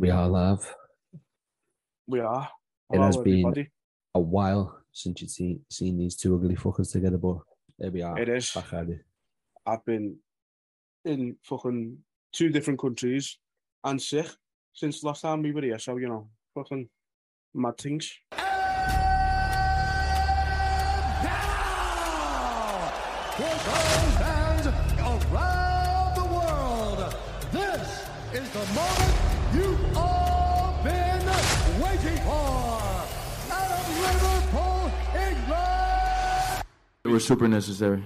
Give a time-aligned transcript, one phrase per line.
[0.00, 0.74] We are live.
[2.06, 2.48] We are.
[2.90, 3.70] It Hello, has been everybody.
[4.14, 7.36] a while since you've seen, seen these two ugly fuckers together, but
[7.78, 8.18] there we are.
[8.18, 8.50] It is.
[8.50, 9.04] Back at it.
[9.66, 10.16] I've been
[11.04, 11.98] in fucking
[12.32, 13.36] two different countries
[13.84, 14.26] and sick
[14.72, 15.78] since last time we were here.
[15.78, 16.88] So, you know, fucking
[17.52, 18.10] mad things.
[37.02, 38.04] It was super necessary.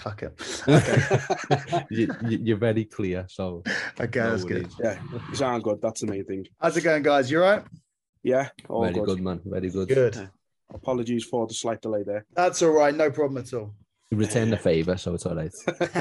[0.00, 0.62] Fuck it.
[0.66, 1.84] Okay.
[1.90, 3.62] you, you, you're very clear, so
[4.00, 4.68] okay, no that's good.
[4.82, 4.98] Yeah,
[5.28, 5.80] you sound good.
[5.80, 6.46] That's the main thing.
[6.60, 7.30] How's it going, guys?
[7.30, 7.64] You all right?
[8.22, 9.06] Yeah, all Very good.
[9.06, 9.20] good.
[9.20, 9.40] man.
[9.44, 9.88] Very good.
[9.88, 10.28] Good.
[10.72, 12.26] Apologies for the slight delay there.
[12.34, 12.94] That's all right.
[12.94, 13.74] No problem at all.
[14.10, 15.52] You return the favour, so it's all right.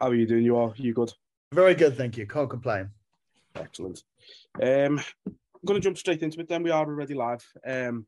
[0.00, 0.44] How are you doing?
[0.44, 0.72] You are?
[0.76, 1.12] You good?
[1.52, 2.26] Very good, thank you.
[2.26, 2.90] Can't complain.
[3.54, 4.02] Excellent.
[4.60, 6.62] Um, I'm going to jump straight into it then.
[6.62, 7.44] We are already live.
[7.66, 8.06] Um,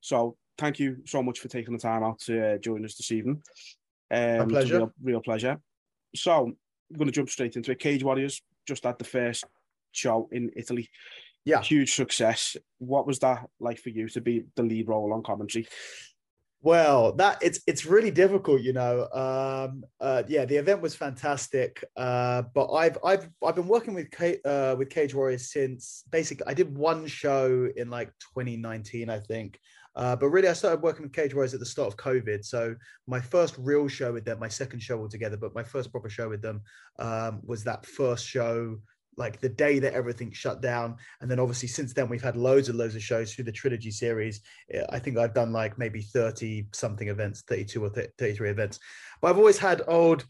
[0.00, 3.12] so thank you so much for taking the time out to uh, join us this
[3.12, 3.42] evening.
[4.10, 4.78] Um, a pleasure.
[4.78, 5.58] Real, real pleasure.
[6.14, 7.78] So I'm going to jump straight into it.
[7.78, 9.44] Cage Warriors just had the first
[9.92, 10.88] show in Italy.
[11.44, 11.62] Yeah.
[11.62, 12.56] Huge success.
[12.78, 15.66] What was that like for you to be the lead role on commentary?
[16.62, 19.08] Well, that it's it's really difficult, you know.
[19.12, 24.10] Um, uh, yeah, the event was fantastic, uh, but I've I've I've been working with
[24.10, 29.20] Ca- uh, with Cage Warriors since basically I did one show in like 2019, I
[29.20, 29.60] think.
[29.96, 32.44] Uh, but really, I started working with Cage Warriors at the start of COVID.
[32.44, 32.76] So
[33.06, 36.28] my first real show with them, my second show altogether, but my first proper show
[36.28, 36.60] with them
[36.98, 38.78] um, was that first show,
[39.16, 40.96] like the day that everything shut down.
[41.22, 43.90] And then obviously since then, we've had loads and loads of shows through the trilogy
[43.90, 44.42] series.
[44.90, 48.78] I think I've done like maybe 30 something events, 32 or 33 events.
[49.22, 50.26] But I've always had old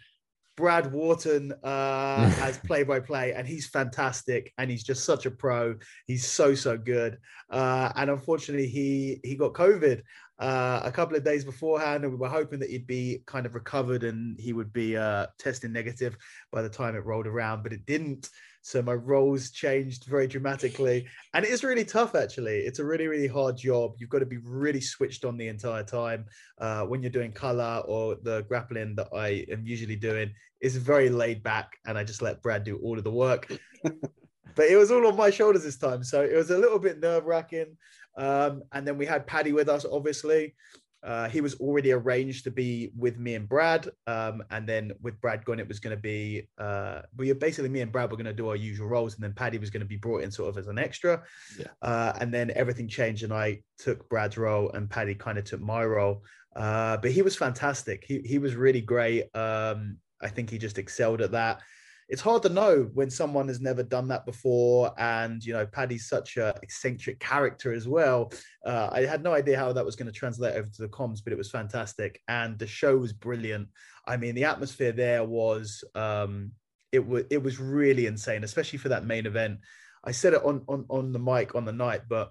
[0.57, 4.53] Brad Wharton uh, as play by play, and he's fantastic.
[4.59, 5.77] And he's just such a pro.
[6.07, 7.19] He's so, so good.
[7.51, 10.03] Uh, and unfortunately, he, he got COVID
[10.39, 13.55] uh, a couple of days beforehand, and we were hoping that he'd be kind of
[13.55, 16.17] recovered and he would be uh, testing negative
[16.53, 18.29] by the time it rolled around, but it didn't.
[18.67, 21.07] So my roles changed very dramatically.
[21.35, 22.63] And it is really tough, actually.
[22.63, 23.93] It's a really, really hard job.
[23.97, 26.25] You've got to be really switched on the entire time.
[26.59, 31.09] Uh, when you're doing color or the grappling that I am usually doing, it's very
[31.09, 31.77] laid back.
[31.87, 33.47] And I just let Brad do all of the work.
[33.85, 36.03] but it was all on my shoulders this time.
[36.03, 37.77] So it was a little bit nerve wracking.
[38.17, 40.57] Um, and then we had Paddy with us, obviously.
[41.03, 43.89] Uh, he was already arranged to be with me and Brad.
[44.07, 47.81] Um, and then with Brad gone, it was going to be, uh, we basically, me
[47.81, 49.15] and Brad were going to do our usual roles.
[49.15, 51.23] And then Paddy was going to be brought in sort of as an extra.
[51.59, 51.67] Yeah.
[51.83, 55.61] Uh, and then everything changed and I took Brad's role and Paddy kind of took
[55.61, 56.25] my role.
[56.55, 58.05] Uh, but he was fantastic.
[58.07, 59.25] He, he was really great.
[59.37, 61.61] Um, I think he just excelled at that
[62.09, 66.09] it's hard to know when someone has never done that before and you know paddy's
[66.09, 68.33] such a eccentric character as well.
[68.65, 71.23] Uh, i had no idea how that was going to translate over to the comms
[71.23, 73.69] but it was fantastic and the show was brilliant.
[74.07, 76.53] I mean the atmosphere there was um
[76.93, 79.59] it was it was really insane especially for that main event.
[80.05, 82.31] I said it on on on the mic on the night but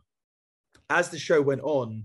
[0.89, 2.03] as the show went on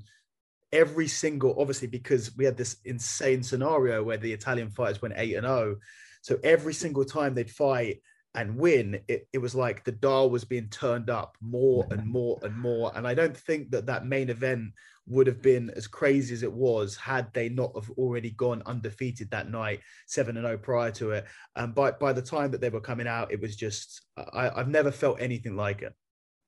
[0.73, 5.35] every single obviously because we had this insane scenario where the italian fighters went 8
[5.35, 5.77] and 0
[6.21, 8.03] so every single time they'd fight
[8.35, 12.39] and win, it, it was like the dial was being turned up more and more
[12.43, 12.93] and more.
[12.95, 14.73] And I don't think that that main event
[15.07, 19.31] would have been as crazy as it was had they not have already gone undefeated
[19.31, 21.27] that night, seven and zero prior to it.
[21.57, 24.69] And by by the time that they were coming out, it was just I, I've
[24.69, 25.95] never felt anything like it.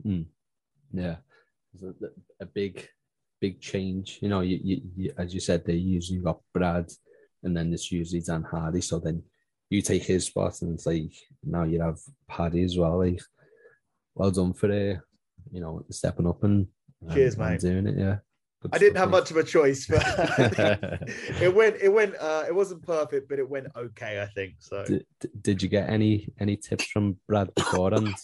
[0.07, 0.27] Mm.
[0.93, 1.17] Yeah,
[1.83, 2.87] a, a big,
[3.41, 4.19] big change.
[4.23, 6.91] You know, you, you, you, as you said, they usually got Brad,
[7.43, 8.83] and then it's usually Dan Hardy.
[8.83, 9.23] So then
[9.73, 11.13] you take his spot, and it's like
[11.45, 11.99] now you have
[12.29, 12.99] Paddy as well.
[12.99, 13.21] Like
[14.15, 14.99] well done for uh,
[15.51, 16.67] you know stepping up and
[17.13, 17.61] Cheers, and mate.
[17.61, 17.99] doing it.
[17.99, 18.19] Yeah,
[18.61, 20.03] Good I didn't have much of a choice, but
[21.41, 21.77] it went.
[21.81, 22.15] It went.
[22.17, 24.23] Uh, it wasn't perfect, but it went okay.
[24.23, 24.85] I think so.
[24.85, 25.07] Did,
[25.41, 28.15] did you get any any tips from Brad beforehand?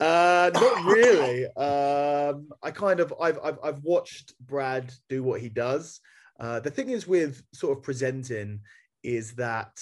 [0.00, 1.46] Uh, not really.
[1.56, 6.00] Um, I kind of I've, I've I've watched Brad do what he does.
[6.38, 8.60] Uh, the thing is with sort of presenting
[9.02, 9.72] is that,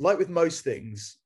[0.00, 1.18] like with most things,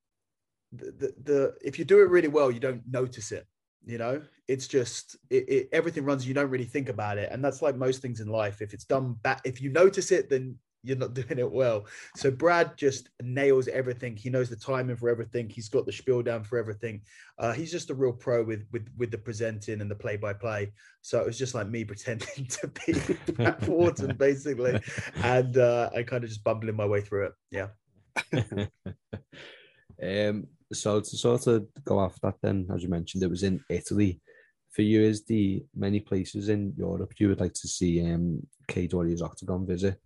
[0.73, 3.47] the, the, the if you do it really well, you don't notice it.
[3.87, 6.27] You know, it's just it, it everything runs.
[6.27, 8.61] You don't really think about it, and that's like most things in life.
[8.61, 11.87] If it's done bad, if you notice it, then you're not doing it well.
[12.17, 14.17] So Brad just nails everything.
[14.17, 15.49] He knows the timing for everything.
[15.49, 17.03] He's got the spiel down for everything.
[17.39, 20.33] Uh, he's just a real pro with with with the presenting and the play by
[20.33, 20.73] play.
[21.03, 22.95] So it was just like me pretending to be
[23.33, 24.81] Brad Wharton basically,
[25.23, 27.33] and uh, I kind of just bumbling my way through it.
[27.51, 27.69] Yeah.
[30.03, 33.63] Um, so to sort of go off that, then as you mentioned, it was in
[33.69, 34.21] Italy.
[34.71, 38.93] For you, is the many places in Europe you would like to see um, Cage
[38.93, 40.01] Warriors Octagon visit?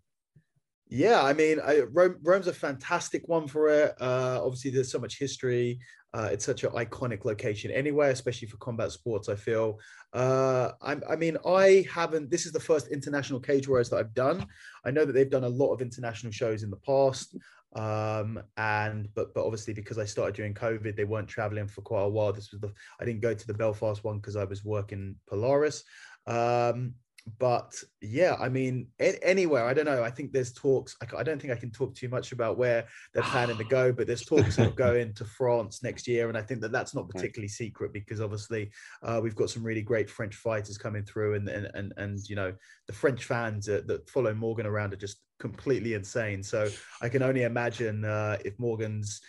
[0.91, 3.95] Yeah, I mean, I, Rome, Rome's a fantastic one for it.
[4.01, 5.81] Uh, obviously, there's so much history.
[6.15, 9.29] Uh, it's such an iconic location anyway, especially for combat sports.
[9.29, 9.79] I feel.
[10.15, 12.31] Uh, I, I mean, I haven't.
[12.31, 14.47] This is the first international cage warriors that I've done.
[14.87, 17.37] I know that they've done a lot of international shows in the past,
[17.75, 22.03] um, and but but obviously because I started during COVID, they weren't traveling for quite
[22.03, 22.33] a while.
[22.33, 25.85] This was the I didn't go to the Belfast one because I was working Polaris.
[26.27, 26.95] Um,
[27.39, 29.67] but yeah, I mean, a- anywhere.
[29.67, 30.03] I don't know.
[30.03, 30.97] I think there's talks.
[31.03, 33.93] I, I don't think I can talk too much about where they're planning to go,
[33.93, 37.09] but there's talks of going to France next year, and I think that that's not
[37.09, 38.71] particularly secret because obviously
[39.03, 42.37] uh, we've got some really great French fighters coming through, and and and, and you
[42.37, 42.55] know
[42.87, 46.43] the French fans that, that follow Morgan around are just completely insane.
[46.43, 46.69] So
[47.01, 49.21] I can only imagine uh, if Morgan's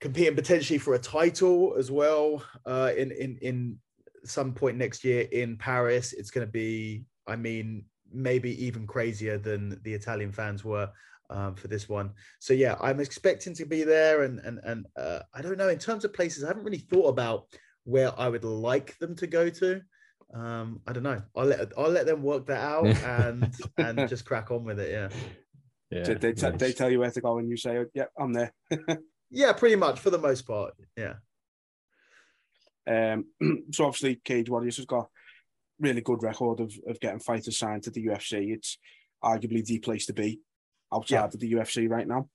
[0.00, 3.78] competing potentially for a title as well uh, in in in
[4.24, 6.12] some point next year in Paris.
[6.12, 10.90] It's going to be, I mean, maybe even crazier than the Italian fans were
[11.30, 12.12] um, for this one.
[12.38, 15.78] So yeah, I'm expecting to be there, and and and uh, I don't know in
[15.78, 16.44] terms of places.
[16.44, 17.46] I haven't really thought about
[17.84, 19.82] where I would like them to go to.
[20.34, 21.22] Um, I don't know.
[21.36, 24.90] I'll let I'll let them work that out and and just crack on with it.
[24.90, 25.08] Yeah.
[25.90, 26.58] Yeah, Did they, te- nice.
[26.58, 28.52] they tell you where to go and you say, "Yep, I'm there."
[29.30, 30.74] Yeah, pretty much for the most part.
[30.96, 31.14] Yeah.
[32.86, 33.24] Um,
[33.72, 35.08] so obviously, Cage Warriors has got
[35.80, 38.52] really good record of, of getting fighters signed to the UFC.
[38.54, 38.78] It's
[39.24, 40.40] arguably the place to be
[40.92, 41.24] outside Yeah.
[41.24, 42.28] of the UFC right now.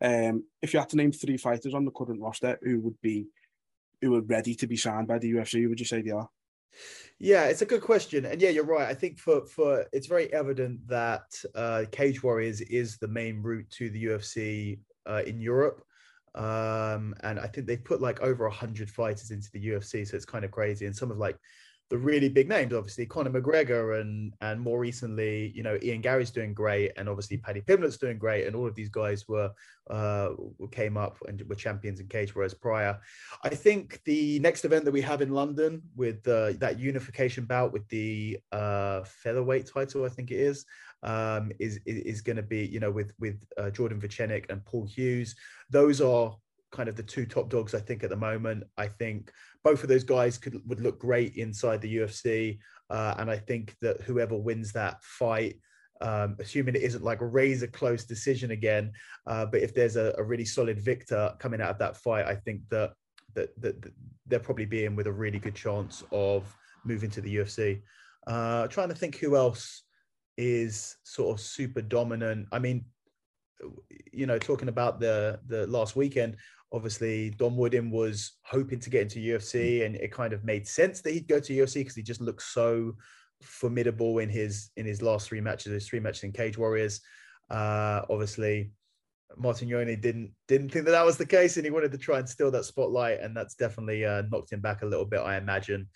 [0.00, 3.26] Um, if you had to name three fighters on the current roster who would be
[4.02, 6.28] who are ready to be signed by the UFC, who would you say they are?
[7.18, 8.88] Yeah, it's a good question, and yeah, you're right.
[8.88, 13.70] I think for for it's very evident that uh, Cage Warriors is the main route
[13.70, 15.84] to the UFC uh, in Europe,
[16.34, 20.24] um, and I think they've put like over hundred fighters into the UFC, so it's
[20.24, 20.86] kind of crazy.
[20.86, 21.38] And some of like
[21.90, 26.30] the really big names, obviously Conor McGregor, and and more recently, you know, Ian Garry's
[26.30, 29.50] doing great, and obviously Paddy Pimblett's doing great, and all of these guys were
[29.90, 30.30] uh,
[30.70, 32.98] came up and were champions in Cage Warriors prior.
[33.44, 37.72] I think the next event that we have in London with uh, that unification bout
[37.72, 40.64] with the uh, featherweight title, I think it is,
[41.02, 44.86] um, is is, going to be you know with with uh, Jordan Vucenic and Paul
[44.86, 45.34] Hughes.
[45.68, 46.36] Those are
[46.72, 48.64] kind of the two top dogs I think at the moment.
[48.76, 49.30] I think
[49.62, 52.58] both of those guys could would look great inside the UFC,
[52.90, 55.60] uh, and I think that whoever wins that fight.
[56.00, 58.90] Um, assuming it isn't like a razor close decision again,
[59.28, 62.34] uh, but if there's a, a really solid victor coming out of that fight, I
[62.34, 62.94] think that
[63.34, 63.92] that, that, that
[64.26, 66.52] they'll probably be in with a really good chance of
[66.84, 67.82] moving to the UFC.
[68.26, 69.84] Uh, trying to think who else
[70.36, 72.48] is sort of super dominant.
[72.52, 72.84] I mean,
[74.12, 76.36] you know, talking about the the last weekend,
[76.72, 81.00] obviously Don Wooden was hoping to get into UFC, and it kind of made sense
[81.02, 82.94] that he'd go to UFC because he just looked so
[83.42, 87.00] formidable in his in his last three matches, his three matches in Cage Warriors.
[87.50, 88.72] Uh, obviously,
[89.36, 92.18] Martin Yoni didn't didn't think that that was the case, and he wanted to try
[92.18, 95.36] and steal that spotlight, and that's definitely uh, knocked him back a little bit, I
[95.36, 95.88] imagine.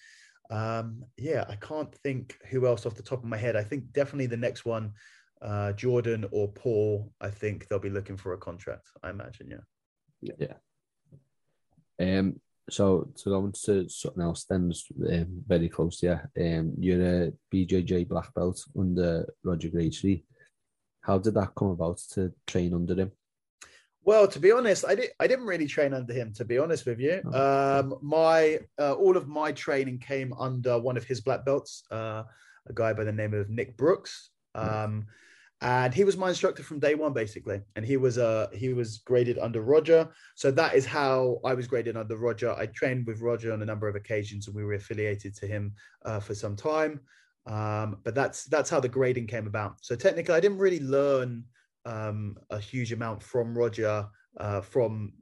[0.51, 3.57] Um, yeah, I can't think who else off the top of my head.
[3.57, 4.93] I think definitely the next one,
[5.43, 7.13] uh, Jordan or Paul.
[7.21, 8.91] I think they'll be looking for a contract.
[9.03, 10.33] I imagine, yeah.
[10.39, 10.55] yeah.
[12.01, 14.73] Um, so to go to something else, then
[15.13, 16.45] um, very close to you.
[16.45, 20.25] Um, you're a BJJ black belt under Roger Gracie.
[21.01, 23.13] How did that come about to train under him?
[24.03, 25.11] Well, to be honest, I did.
[25.19, 26.33] I didn't really train under him.
[26.35, 30.79] To be honest with you, Oh, um, my uh, all of my training came under
[30.79, 32.23] one of his black belts, uh,
[32.69, 34.31] a guy by the name of Nick Brooks.
[34.55, 35.07] Um,
[35.63, 37.61] and he was my instructor from day one basically.
[37.77, 40.09] And he was uh he was graded under roger.
[40.35, 42.53] So that is how i was graded under roger.
[42.53, 45.73] I trained with roger on a number of occasions and we were affiliated to him
[46.05, 47.01] uh, for some time.
[47.47, 49.77] Um, but that's that's how the grading came about.
[49.81, 51.45] So technically i didn't really learn
[51.87, 54.07] um, a huge amount from roger
[54.39, 55.13] uh, from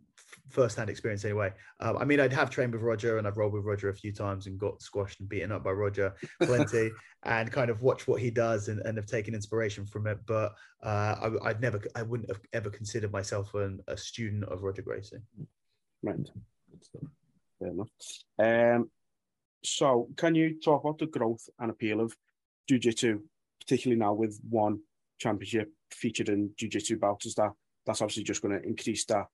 [0.50, 1.52] first-hand experience anyway.
[1.80, 4.12] Um, I mean, I'd have trained with Roger and I've rolled with Roger a few
[4.12, 6.90] times and got squashed and beaten up by Roger plenty,
[7.24, 10.18] and kind of watched what he does and, and have taken inspiration from it.
[10.26, 14.62] But uh, I, would never, I wouldn't have ever considered myself an, a student of
[14.62, 15.16] Roger Gracie.
[16.02, 16.28] Right.
[17.58, 17.88] Fair enough.
[18.38, 18.90] Um,
[19.64, 22.14] so, can you talk about the growth and appeal of
[22.68, 23.20] jiu-jitsu,
[23.60, 24.80] particularly now with one
[25.18, 27.24] championship featured in jiu-jitsu bouts?
[27.26, 27.52] Is that
[27.86, 29.26] that's obviously just going to increase that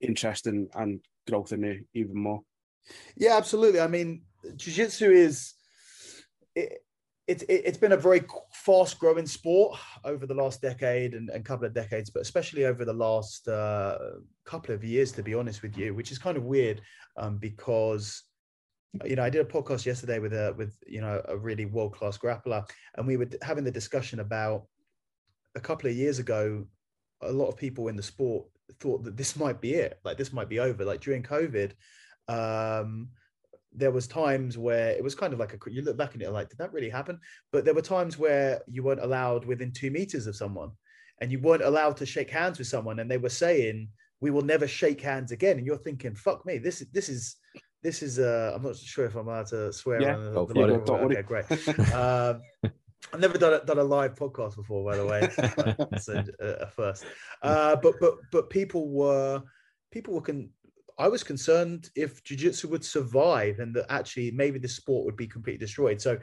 [0.00, 2.40] interest and, and growth in it even more.
[3.16, 3.80] Yeah, absolutely.
[3.80, 4.22] I mean,
[4.56, 5.54] jiu-jitsu is
[6.54, 6.82] it,
[7.26, 8.22] it, it's been a very
[8.52, 12.84] fast growing sport over the last decade and, and couple of decades, but especially over
[12.84, 13.98] the last uh,
[14.44, 16.82] couple of years, to be honest with you, which is kind of weird
[17.16, 18.22] um, because
[19.04, 21.94] you know, I did a podcast yesterday with a with you know a really world
[21.94, 24.66] class grappler, and we were having the discussion about
[25.56, 26.64] a couple of years ago.
[27.22, 28.46] A lot of people in the sport
[28.80, 30.84] thought that this might be it like this might be over.
[30.84, 31.72] Like during covid
[32.28, 33.08] um
[33.76, 36.30] there was times where it was kind of like a you look back and it
[36.30, 37.18] like did that really happen?
[37.52, 40.70] But there were times where you weren't allowed within two meters of someone
[41.20, 43.88] and you weren't allowed to shake hands with someone and they were saying
[44.20, 45.58] we will never shake hands again.
[45.58, 47.36] And you're thinking fuck me this is this is
[47.82, 50.82] this is uh i'm not sure if i'm allowed to swear yeah, on the, the,
[50.84, 51.44] the, okay great.
[51.92, 52.40] Um
[53.12, 55.20] I've never done a, done a live podcast before, by the way.
[56.40, 57.04] A, a first.
[57.42, 59.42] Uh, but but but people were
[59.90, 60.50] people were con-
[60.98, 65.26] I was concerned if jiu-jitsu would survive and that actually maybe the sport would be
[65.26, 66.00] completely destroyed.
[66.00, 66.18] So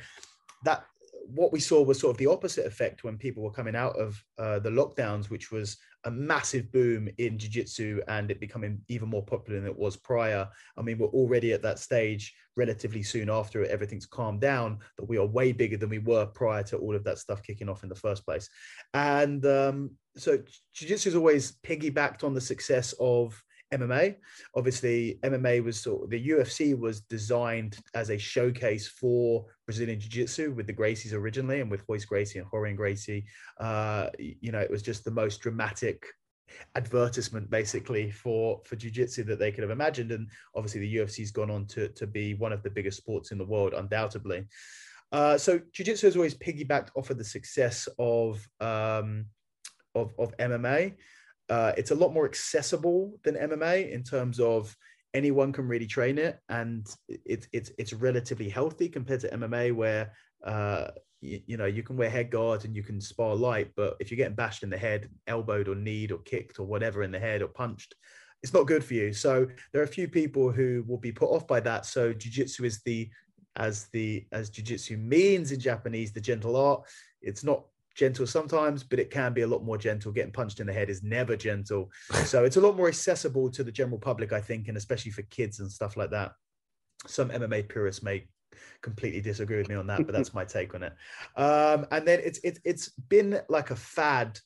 [0.63, 0.85] that
[1.25, 4.23] what we saw was sort of the opposite effect when people were coming out of
[4.37, 9.23] uh, the lockdowns, which was a massive boom in jiu-jitsu and it becoming even more
[9.23, 10.47] popular than it was prior.
[10.77, 15.17] I mean, we're already at that stage relatively soon after everything's calmed down, that we
[15.17, 17.89] are way bigger than we were prior to all of that stuff kicking off in
[17.89, 18.49] the first place.
[18.93, 20.37] And um, so
[20.73, 24.15] jiu-jitsu is always piggybacked on the success of MMA.
[24.55, 30.09] Obviously, MMA was sort of, the UFC was designed as a showcase for Brazilian Jiu
[30.09, 33.25] Jitsu with the Gracies originally, and with Royce Gracie and Rorion Gracie.
[33.59, 36.05] Uh, you know, it was just the most dramatic
[36.75, 41.49] advertisement basically for for jiu-jitsu that they could have imagined and obviously the UFC's gone
[41.49, 44.45] on to to be one of the biggest sports in the world undoubtedly
[45.13, 49.25] uh, so jiu-jitsu has always piggybacked off of the success of um,
[49.95, 50.95] of, of MMA
[51.51, 54.73] uh, it's a lot more accessible than MMA in terms of
[55.13, 60.13] anyone can really train it, and it's it's it's relatively healthy compared to MMA, where
[60.47, 60.87] uh,
[61.19, 64.09] you, you, know you can wear head guards and you can spar light, but if
[64.09, 67.19] you're getting bashed in the head, elbowed or kneed or kicked or whatever in the
[67.19, 67.95] head or punched,
[68.41, 69.11] it's not good for you.
[69.11, 71.85] So there are a few people who will be put off by that.
[71.85, 73.09] So jujitsu is the
[73.57, 76.83] as the as jujitsu means in Japanese, the gentle art.
[77.21, 80.11] It's not gentle sometimes, but it can be a lot more gentle.
[80.11, 81.91] Getting punched in the head is never gentle.
[82.25, 85.23] So it's a lot more accessible to the general public, I think, and especially for
[85.23, 86.31] kids and stuff like that.
[87.07, 88.27] Some MMA purists may
[88.81, 90.93] completely disagree with me on that, but that's my take on it.
[91.35, 94.39] Um, and then it's it's it's been like a fad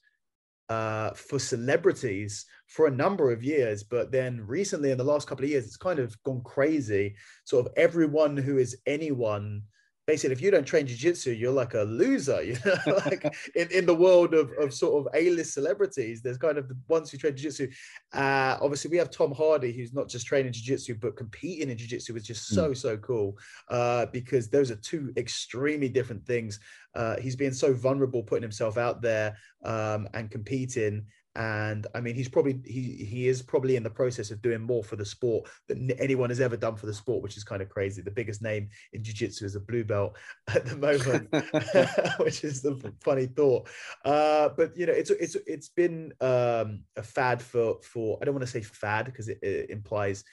[0.70, 5.44] uh, for celebrities for a number of years, but then recently in the last couple
[5.44, 7.16] of years, it's kind of gone crazy.
[7.44, 9.62] Sort of everyone who is anyone
[10.08, 13.86] basically if you don't train jiu-jitsu you're like a loser you know like in, in
[13.86, 17.36] the world of, of sort of a-list celebrities there's kind of the ones who train
[17.36, 17.70] jiu-jitsu
[18.14, 22.16] uh, obviously we have tom hardy who's not just training jiu-jitsu but competing in jiu-jitsu
[22.16, 22.78] is just so mm.
[22.78, 23.38] so cool
[23.70, 26.60] uh, because those are two extremely different things
[26.96, 32.16] uh, he's being so vulnerable putting himself out there um, and competing and I mean
[32.16, 35.50] he's probably he he is probably in the process of doing more for the sport
[35.68, 38.02] than anyone has ever done for the sport, which is kind of crazy.
[38.02, 41.30] The biggest name in jiu-jitsu is a blue belt at the moment,
[42.20, 43.68] which is the funny thought.
[44.04, 48.36] Uh, but you know, it's it's it's been um, a fad for for I don't
[48.36, 50.24] want to say fad because it, it implies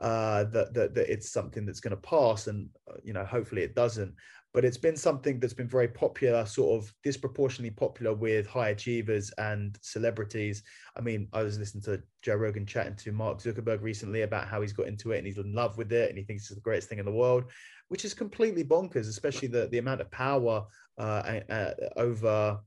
[0.00, 3.62] uh, that, that, that it's something that's going to pass, and uh, you know, hopefully
[3.62, 4.14] it doesn't
[4.52, 9.30] but it's been something that's been very popular, sort of disproportionately popular with high achievers
[9.38, 10.62] and celebrities.
[10.96, 14.60] I mean, I was listening to Joe Rogan chatting to Mark Zuckerberg recently about how
[14.60, 16.60] he's got into it and he's in love with it and he thinks it's the
[16.60, 17.44] greatest thing in the world,
[17.88, 20.64] which is completely bonkers, especially the, the amount of power
[20.98, 22.58] uh, uh, over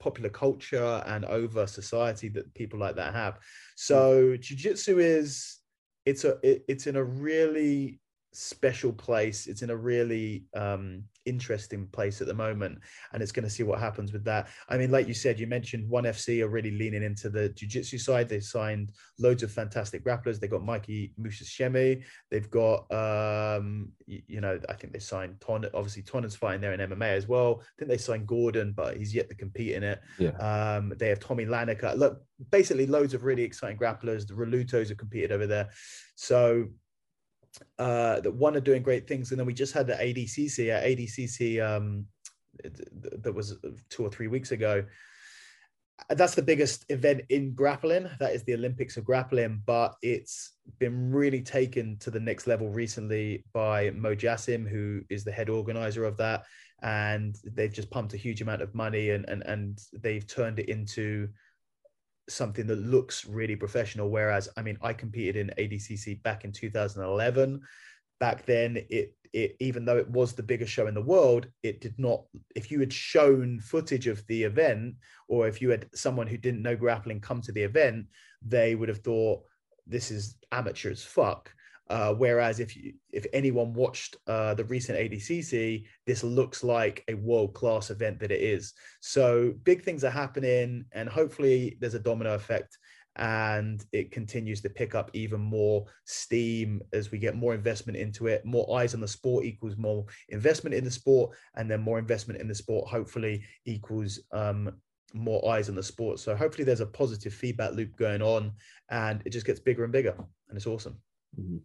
[0.00, 3.38] popular culture and over society that people like that have.
[3.76, 5.58] So jiu-jitsu is
[6.06, 8.00] it's a it, it's in a really
[8.32, 9.46] special place.
[9.46, 12.78] It's in a really um, interesting place at the moment,
[13.12, 14.48] and it's going to see what happens with that.
[14.68, 17.98] I mean, like you said, you mentioned One FC are really leaning into the jiu-jitsu
[17.98, 18.28] side.
[18.28, 20.40] They signed loads of fantastic grapplers.
[20.40, 22.02] They got Mikey Musumeci.
[22.30, 25.66] They've got, um, you, you, know, I think they signed Ton.
[25.74, 27.60] Obviously, Tonon's fighting there in MMA as well.
[27.62, 30.00] I think they signed Gordon, but he's yet to compete in it.
[30.18, 30.30] Yeah.
[30.38, 31.96] Um, they have Tommy Langaker.
[31.96, 34.26] Look, basically, loads of really exciting grapplers.
[34.26, 35.68] The Ruotolos have competed over there.
[36.14, 36.68] So
[37.78, 40.74] uh, that one are doing great things, and then we just had the ADCC.
[40.74, 42.06] Uh, ADCC um,
[43.22, 43.56] that was
[43.88, 44.84] two or three weeks ago.
[46.10, 48.08] That's the biggest event in grappling.
[48.20, 52.68] That is the Olympics of grappling, but it's been really taken to the next level
[52.68, 56.44] recently by Mo Jassim, who is the head organizer of that,
[56.82, 60.68] and they've just pumped a huge amount of money and and and they've turned it
[60.68, 61.28] into
[62.28, 64.10] something that looks really professional.
[64.10, 67.60] Whereas, I mean, I competed in ADCC back in 2011.
[68.20, 71.80] Back then, it it even though it was the biggest show in the world, it
[71.80, 72.24] did not.
[72.54, 74.94] If you had shown footage of the event,
[75.28, 78.06] or if you had someone who didn't know grappling come to the event,
[78.42, 79.42] they would have thought
[79.86, 81.52] this is amateur as fuck.
[81.90, 87.14] Uh, whereas if you, if anyone watched uh, the recent ADCC, this looks like a
[87.14, 88.74] world class event that it is.
[89.00, 92.76] So big things are happening, and hopefully there's a domino effect,
[93.16, 98.26] and it continues to pick up even more steam as we get more investment into
[98.26, 98.44] it.
[98.44, 102.40] More eyes on the sport equals more investment in the sport, and then more investment
[102.40, 104.70] in the sport hopefully equals um,
[105.14, 106.20] more eyes on the sport.
[106.20, 108.52] So hopefully there's a positive feedback loop going on,
[108.90, 110.14] and it just gets bigger and bigger,
[110.48, 111.00] and it's awesome.
[111.38, 111.60] Mhm.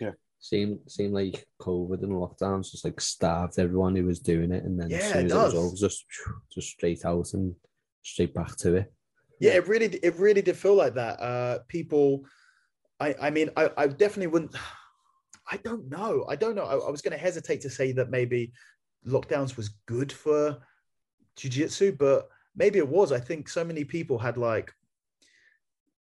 [0.00, 0.12] Yeah.
[0.40, 4.80] Seemed seemed like COVID and lockdowns just like starved everyone who was doing it, and
[4.80, 6.04] then Yeah, as it it was over, just
[6.52, 7.54] just straight out and
[8.02, 8.92] straight back to it.
[9.40, 11.20] yeah it really it really did feel like that.
[11.20, 12.24] Uh people
[13.00, 14.54] i i mean i i definitely wouldn't
[15.52, 16.24] i don't know.
[16.28, 16.64] I don't know.
[16.64, 18.52] I, I was going to hesitate to say that maybe
[19.06, 20.58] lockdowns was good for
[21.36, 23.10] jiu-jitsu but maybe it was.
[23.12, 24.72] I think so many people had like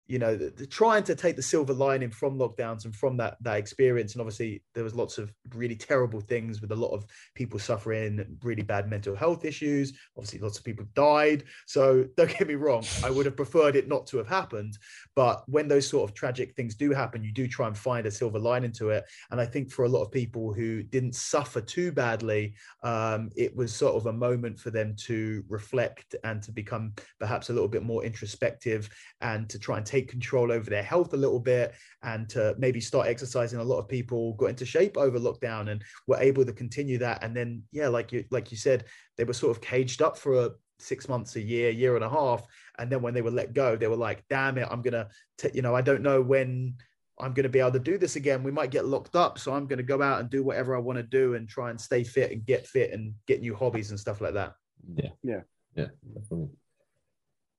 [0.08, 3.38] you know the, the trying to take the silver lining from lockdowns and from that
[3.42, 4.14] that experience.
[4.14, 7.06] And obviously there was lots of really terrible things with a lot of
[7.36, 9.94] people suffering really bad mental health issues.
[10.18, 11.46] Obviously lots of people died.
[11.68, 14.78] So don't get me wrong i would have preferred it not to have happened.
[15.16, 18.12] But when those sort of tragic things do happen you do try and find a
[18.12, 19.06] silver lining to it.
[19.32, 23.56] And i think for a lot of people who didn't suffer too badly um, it
[23.56, 27.70] was sort of a moment for them to reflect and to become perhaps a little
[27.70, 28.90] bit more introspective
[29.22, 32.82] and to try and take control over their health a little bit and to maybe
[32.82, 36.52] start exercising a lot of people got into shape over lockdown and were able to
[36.52, 38.86] continue that and then yeah like you like you said
[39.18, 42.10] they were sort of caged up for a six months a year year and a
[42.10, 42.44] half
[42.80, 45.52] and then when they were let go they were like damn it i'm gonna t-
[45.54, 46.74] you know i don't know when
[47.20, 49.68] i'm gonna be able to do this again we might get locked up so i'm
[49.68, 52.32] gonna go out and do whatever i want to do and try and stay fit
[52.32, 54.56] and get fit and get new hobbies and stuff like that
[54.96, 55.12] Yeah.
[55.22, 55.42] Yeah.
[55.76, 56.50] Yeah, definitely.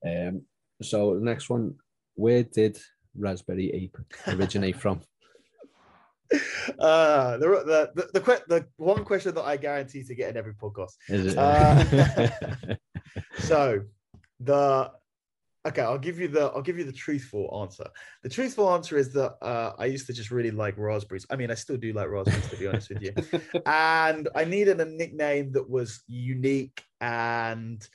[0.04, 0.42] Um
[0.82, 1.76] so the next one,
[2.14, 2.78] where did
[3.16, 3.96] Raspberry Ape
[4.28, 5.00] originate from?
[6.78, 10.54] uh the the the, the, the one question that i guarantee to get in every
[10.54, 10.92] podcast.
[11.08, 11.38] Is it?
[11.38, 12.74] Uh,
[13.38, 13.82] so
[14.40, 14.90] the
[15.66, 17.86] okay i'll give you the i'll give you the truthful answer.
[18.22, 21.26] The truthful answer is that uh, i used to just really like raspberries.
[21.30, 23.12] I mean i still do like raspberries to be honest with you.
[23.66, 27.86] And i needed a nickname that was unique and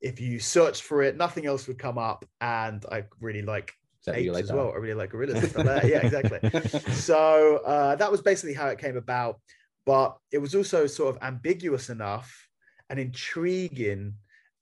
[0.00, 2.24] if you searched for it nothing else would come up.
[2.40, 3.72] And i really like
[4.08, 4.56] apes like as that.
[4.56, 4.72] well.
[4.72, 5.54] I really like gorillas.
[5.56, 6.40] Like yeah exactly.
[6.92, 9.40] So uh, that was basically how it came about.
[9.84, 12.48] But it was also sort of ambiguous enough
[12.90, 14.14] and intriguing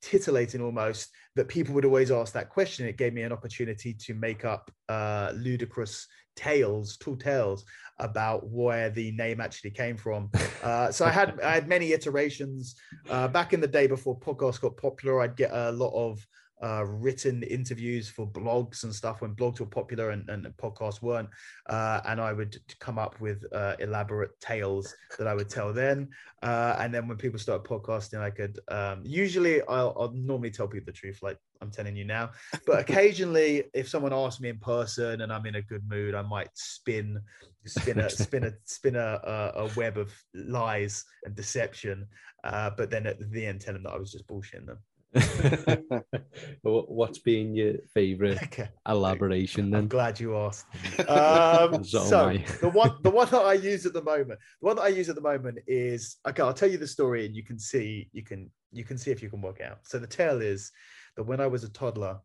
[0.02, 2.86] titillating almost that people would always ask that question.
[2.86, 7.64] It gave me an opportunity to make up uh, ludicrous tales two tales
[7.98, 10.30] about where the name actually came from.
[10.62, 12.76] Uh, so i had i had many iterations.
[13.08, 16.26] Uh, back in the day before podcasts got popular i'd get a lot of
[16.62, 21.28] uh, written interviews for blogs and stuff when blogs were popular and, and podcasts weren't.
[21.68, 26.08] Uh, and I would come up with uh, elaborate tales that I would tell then.
[26.42, 30.68] Uh, and then when people start podcasting, I could um, usually I'll, I'll normally tell
[30.68, 32.30] people the truth, like I'm telling you now.
[32.66, 36.22] But occasionally, if someone asks me in person and I'm in a good mood, I
[36.22, 37.20] might spin,
[37.66, 39.20] spin a, spin a, spin a,
[39.54, 42.06] a, web of lies and deception.
[42.44, 44.78] Uh, but then at the end, tell them that I was just bullshitting them.
[46.62, 48.68] What- What's been your favorite Okay.
[48.88, 49.88] elaboration I'm then?
[49.88, 50.66] glad you asked.
[51.08, 54.76] Um, So so the one, the one that I use at the moment, the one
[54.76, 56.42] that I use at the moment is okay.
[56.42, 59.22] I'll tell you the story, and you can see, you can, you can see if
[59.22, 59.80] you can work it out.
[59.84, 60.70] So the tale is
[61.16, 62.18] that when I was a toddler,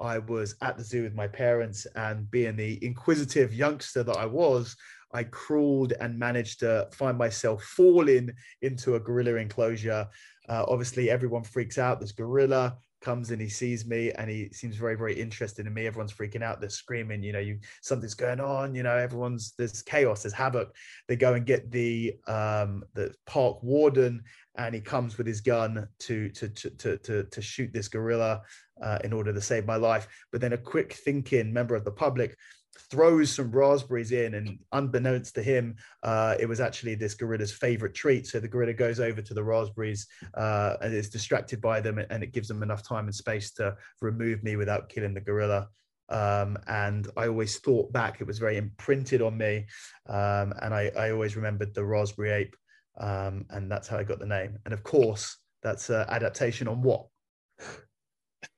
[0.00, 4.26] I was at the zoo with my parents, and being the inquisitive youngster that I
[4.26, 4.76] was,
[5.12, 8.30] I crawled and managed to find myself falling
[8.62, 10.08] into a gorilla enclosure.
[10.48, 12.00] Uh, obviously, everyone freaks out.
[12.00, 15.86] This gorilla comes and he sees me and he seems very very interested in me.
[15.86, 16.60] Everyone's freaking out.
[16.60, 20.74] They're screaming you know you something's going on you know everyone's there's chaos there's havoc.
[21.06, 24.22] They go and get the um the park warden
[24.56, 28.40] and he comes with his gun to to to to to, to shoot this gorilla
[28.82, 30.08] uh, in order to save my life.
[30.32, 32.36] But then a quick thinking member of the public
[32.78, 37.94] throws some raspberries in and unbeknownst to him uh, it was actually this gorilla's favorite
[37.94, 38.26] treat.
[38.26, 42.22] So the gorilla goes over to the raspberries uh, and is distracted by them and
[42.22, 45.68] it gives them enough time and space to remove me without killing the gorilla.
[46.08, 49.66] Um, and I always thought back it was very imprinted on me
[50.06, 52.54] um, and I, I, always remembered the raspberry ape
[53.00, 54.58] um, and that's how I got the name.
[54.66, 57.06] And of course that's an adaptation on what?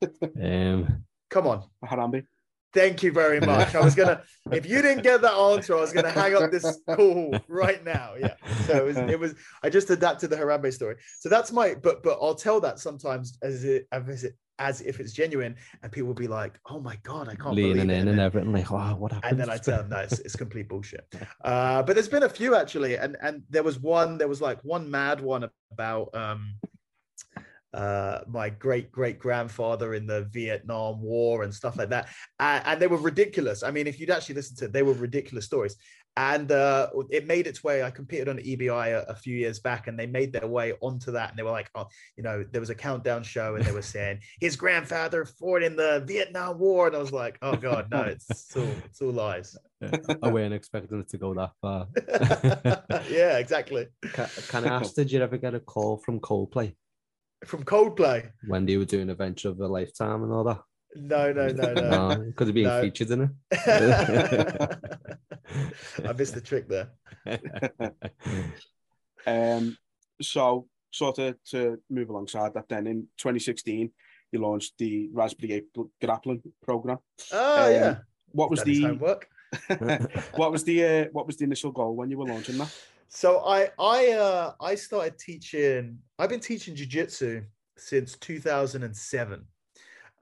[0.43, 1.63] Um come on.
[1.85, 2.27] Harambe
[2.73, 3.75] Thank you very much.
[3.75, 6.79] I was gonna, if you didn't get that answer, I was gonna hang up this
[6.91, 8.15] call right now.
[8.19, 8.35] Yeah.
[8.67, 9.35] So it was, it was.
[9.63, 10.97] I just adapted the Harambe story.
[11.19, 11.75] So that's my.
[11.75, 15.93] But but I'll tell that sometimes as it as it as if it's genuine, and
[15.93, 18.01] people will be like, "Oh my god, I can't leaning believe it.
[18.03, 20.37] in and everything like, "Wow, what happened?" And then I tell them, "No, it's, it's
[20.37, 21.07] complete bullshit."
[21.45, 24.19] Uh, but there's been a few actually, and and there was one.
[24.19, 26.57] There was like one mad one about um
[27.75, 32.09] uh, my great great grandfather in the Vietnam War and stuff like that.
[32.41, 33.63] And, and, they were ridiculous.
[33.63, 35.77] I mean, if you'd actually listen to it, they were ridiculous stories.
[36.19, 37.83] And uh, it made its way.
[37.83, 41.13] I competed on EBI a, a, few years back, and they made their way onto
[41.13, 41.29] that.
[41.29, 43.83] And they were like, oh, you know, there was a countdown show, and they were
[43.83, 48.01] saying his grandfather fought in the Vietnam War, and I was like, oh god, no,
[48.01, 49.59] it's, it's all it's all lies.
[50.23, 51.89] I weren't expecting it to go that far.
[53.11, 53.87] yeah, exactly.
[54.15, 56.73] Can, can I ask, did you ever get a call from Coldplay?
[57.45, 58.31] From Coldplay.
[58.47, 60.61] When they were doing Adventure of a Lifetime and all that.
[60.95, 62.09] No, no, no, no.
[62.15, 62.81] no could have been no.
[62.81, 63.31] featured in it.
[66.05, 66.91] I missed the trick there.
[69.27, 69.77] um,
[70.23, 73.91] so, sort of to move alongside that, then in 2016,
[74.33, 75.65] you launched the Raspberry
[76.01, 76.99] Grappling Program.
[77.33, 77.99] Oh um, yeah.
[78.33, 79.29] What was that the homework?
[80.35, 82.75] what was the uh, what was the initial goal when you were launching that?
[83.09, 85.99] So I I uh I started teaching.
[86.19, 87.45] I've been teaching jujitsu
[87.77, 89.47] since 2007.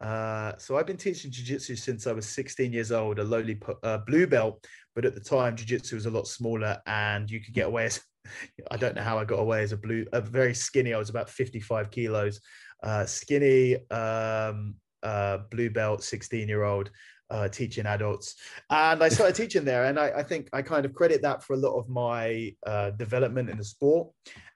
[0.01, 3.99] Uh, so I've been teaching jiu-jitsu since I was 16 years old, a lowly uh,
[3.99, 4.67] blue belt.
[4.95, 8.01] But at the time, jiu-jitsu was a lot smaller, and you could get away as
[8.71, 10.93] I don't know how I got away as a blue, a very skinny.
[10.93, 12.41] I was about 55 kilos,
[12.83, 16.91] uh, skinny um, uh, blue belt, 16 year old
[17.35, 18.37] uh, teaching adults.
[18.71, 19.87] And I started teaching there.
[19.87, 22.91] And I, I, think I kind of credit that for a lot of my uh,
[22.91, 24.09] development in the sport.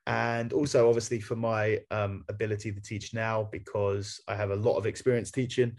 [0.06, 4.76] And also, obviously, for my um, ability to teach now because I have a lot
[4.76, 5.72] of experience teaching.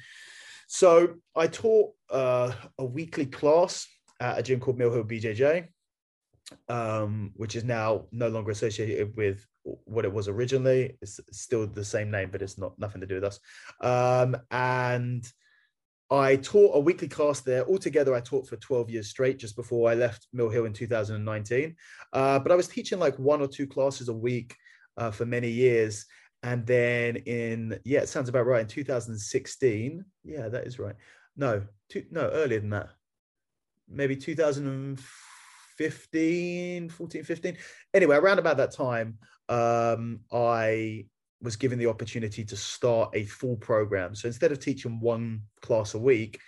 [0.68, 3.88] So I taught uh, a weekly class
[4.20, 5.68] at a gym called Mill Hill BJJ,
[6.68, 10.98] um, which is now no longer associated with what it was originally.
[11.02, 13.40] It's still the same name, but it's not nothing to do with us.
[13.82, 15.26] Um, and
[16.12, 17.68] I taught a weekly class there.
[17.68, 21.76] Altogether, I taught for 12 years straight just before I left Mill Hill in 2019.
[22.14, 24.56] Uh, but I was teaching like one or two classes a week
[24.98, 26.08] uh, for many years.
[26.42, 28.62] And then in, yeah, it sounds about right.
[28.62, 30.96] In 2016, yeah, that is right.
[31.38, 32.90] No, two, no, earlier than that.
[33.88, 37.56] Maybe 2015, 14, 15.
[37.94, 41.06] Anyway, around about that time, um, I
[41.42, 44.16] was given the opportunity to start a full program.
[44.16, 46.40] So instead of teaching one class a week,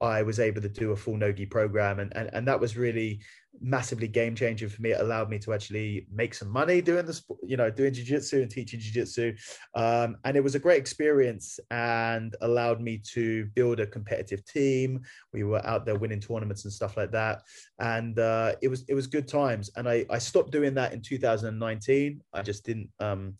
[0.00, 2.00] I was able to do a full Nogi program.
[2.00, 3.20] And, and, and that was really
[3.60, 4.90] massively game changing for me.
[4.90, 8.50] It allowed me to actually make some money doing this, you know, doing jiu-jitsu and
[8.50, 9.34] teaching jiu-jitsu.
[9.74, 15.00] Um, and it was a great experience and allowed me to build a competitive team.
[15.32, 17.42] We were out there winning tournaments and stuff like that.
[17.78, 19.70] And uh, it was, it was good times.
[19.76, 22.20] And I, I stopped doing that in 2019.
[22.34, 23.34] I just didn't, um,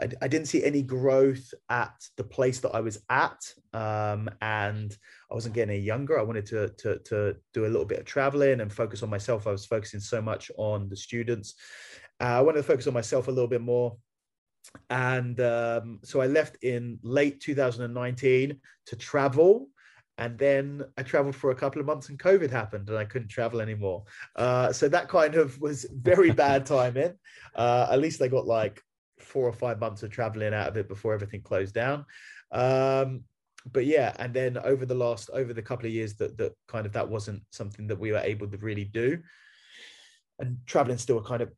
[0.00, 3.40] I, I, didn't see any growth at the place that I was at,
[3.72, 4.96] um, and
[5.30, 6.18] I wasn't getting any younger.
[6.18, 9.46] I wanted to, to to do a little bit of traveling and focus on myself.
[9.46, 11.54] I was focusing so much on the students.
[12.20, 13.96] Uh, I wanted to focus on myself a little bit more,
[14.90, 19.68] and um, so I left in late 2019 to travel.
[20.20, 23.28] And then I traveled for a couple of months, and COVID happened, and I couldn't
[23.28, 24.02] travel anymore.
[24.34, 27.14] Uh, so that kind of was very bad timing.
[27.54, 28.82] Uh, at least I got like
[29.20, 32.04] four or five months of traveling out of it before everything closed down.
[32.52, 33.24] Um,
[33.72, 36.86] but yeah, and then over the last over the couple of years that that kind
[36.86, 39.18] of that wasn't something that we were able to really do.
[40.38, 41.50] And traveling still a kind of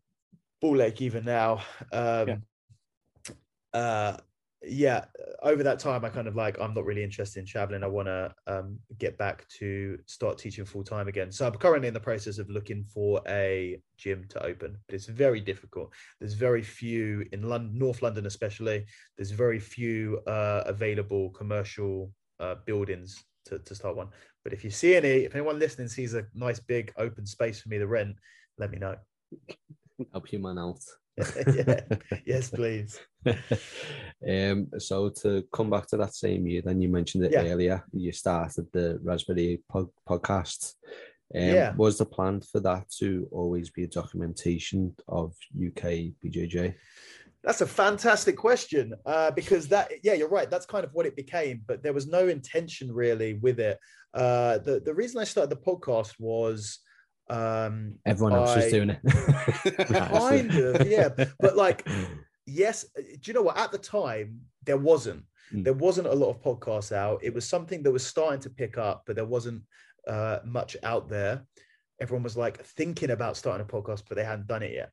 [0.61, 1.63] ball ache even now.
[1.93, 2.37] Um, yeah.
[3.75, 4.17] uh,
[4.63, 5.07] yeah,
[5.43, 7.83] over that time, I kind of like, I'm not really interested in traveling.
[7.83, 11.33] I want to um, get back to start teaching full time again.
[11.33, 15.07] So I'm currently in the process of looking for a gym to open, but it's
[15.07, 15.93] very difficult.
[16.19, 18.85] There's very few in London, North London, especially.
[19.17, 24.09] There's very few uh, available commercial uh, buildings to, to start one.
[24.45, 27.71] But if you see any, if anyone listening sees a nice big open space for
[27.71, 28.17] me to rent,
[28.59, 28.97] let me know.
[30.13, 30.81] Help you man out.
[31.55, 31.81] yeah.
[32.27, 33.01] Yes, please.
[34.29, 37.45] um, so to come back to that same year, then you mentioned it Yeah.
[37.45, 37.85] earlier.
[37.93, 40.75] You started the Raspberry pod- podcast.
[41.35, 41.75] Um, Yeah.
[41.77, 46.75] Was the plan for that to always be a documentation of UK BJJ?
[47.43, 50.51] That's a fantastic question uh, because that, yeah, you're right.
[50.51, 53.79] That's kind of what it became, but there was no intention really with it.
[54.13, 56.81] Uh, the the reason I started the podcast was
[57.31, 59.01] um, Everyone else was doing it.
[59.89, 61.89] kind of, yeah, but like,
[62.51, 63.59] yes, uh, do you know what?
[63.59, 65.25] At the time, there wasn't.
[65.53, 65.65] Mm.
[65.65, 67.21] There wasn't a lot of podcasts out.
[67.23, 69.63] It was something that was starting to pick up, but there wasn't
[70.07, 71.45] uh, much out there.
[72.01, 74.91] Everyone was like thinking about starting a podcast, but they hadn't done it yet.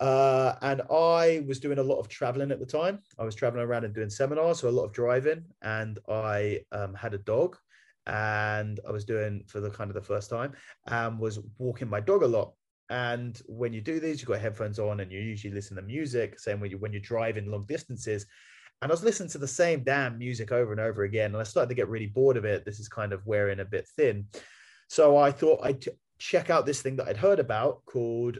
[0.00, 3.00] Uh, and I was doing a lot of traveling at the time.
[3.18, 5.44] I was traveling around and doing seminars, so a lot of driving.
[5.62, 7.56] And I um, had a dog,
[8.06, 10.54] and I was doing for the kind of the first time,
[10.88, 12.54] and was walking my dog a lot.
[12.92, 16.38] And when you do these, you've got headphones on, and you usually listen to music.
[16.38, 18.26] Same when you when you're driving long distances.
[18.82, 21.44] And I was listening to the same damn music over and over again, and I
[21.44, 22.66] started to get really bored of it.
[22.66, 24.26] This is kind of wearing a bit thin.
[24.88, 25.82] So I thought I'd
[26.18, 28.38] check out this thing that I'd heard about called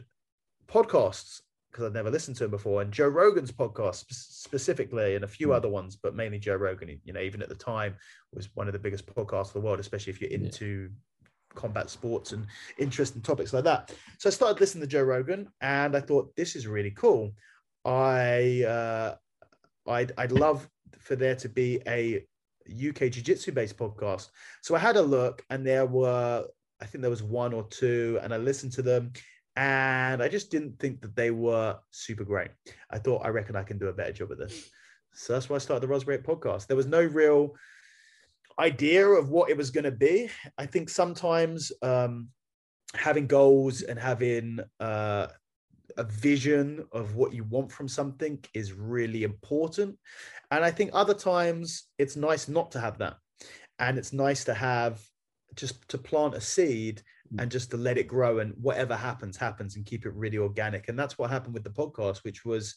[0.67, 2.83] podcasts because I'd never listened to him before.
[2.83, 5.55] And Joe Rogan's podcast specifically, and a few Mm.
[5.55, 7.01] other ones, but mainly Joe Rogan.
[7.03, 7.95] You know, even at the time,
[8.31, 10.91] was one of the biggest podcasts in the world, especially if you're into
[11.55, 12.45] combat sports and
[12.77, 13.93] interesting topics like that.
[14.17, 17.33] So I started listening to Joe Rogan, and I thought this is really cool.
[17.85, 19.15] I uh,
[19.87, 22.25] I'd I'd love for there to be a
[22.67, 24.29] UK Jiu-Jitsu based podcast.
[24.61, 26.45] So I had a look, and there were
[26.81, 29.13] I think there was one or two, and I listened to them,
[29.55, 32.51] and I just didn't think that they were super great.
[32.89, 34.69] I thought I reckon I can do a better job at this.
[35.13, 36.67] So that's why I started the Raspberry podcast.
[36.67, 37.53] There was no real
[38.59, 40.29] idea of what it was going to be.
[40.57, 42.29] I think sometimes um,
[42.95, 45.27] having goals and having uh,
[45.97, 49.97] a vision of what you want from something is really important.
[50.51, 53.17] And I think other times it's nice not to have that.
[53.79, 55.01] And it's nice to have
[55.55, 57.01] just to plant a seed
[57.39, 60.87] and just to let it grow and whatever happens happens and keep it really organic
[60.87, 62.75] and that's what happened with the podcast which was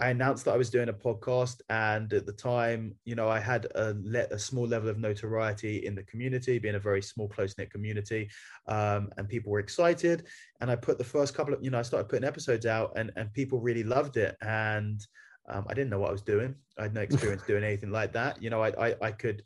[0.00, 3.38] i announced that i was doing a podcast and at the time you know i
[3.38, 7.28] had a, le- a small level of notoriety in the community being a very small
[7.28, 8.28] close-knit community
[8.68, 10.26] um, and people were excited
[10.60, 13.10] and i put the first couple of you know i started putting episodes out and
[13.16, 15.06] and people really loved it and
[15.48, 18.12] um, i didn't know what i was doing i had no experience doing anything like
[18.12, 19.42] that you know i i, I could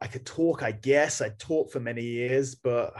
[0.00, 1.20] I could talk, I guess.
[1.20, 2.92] I taught for many years, but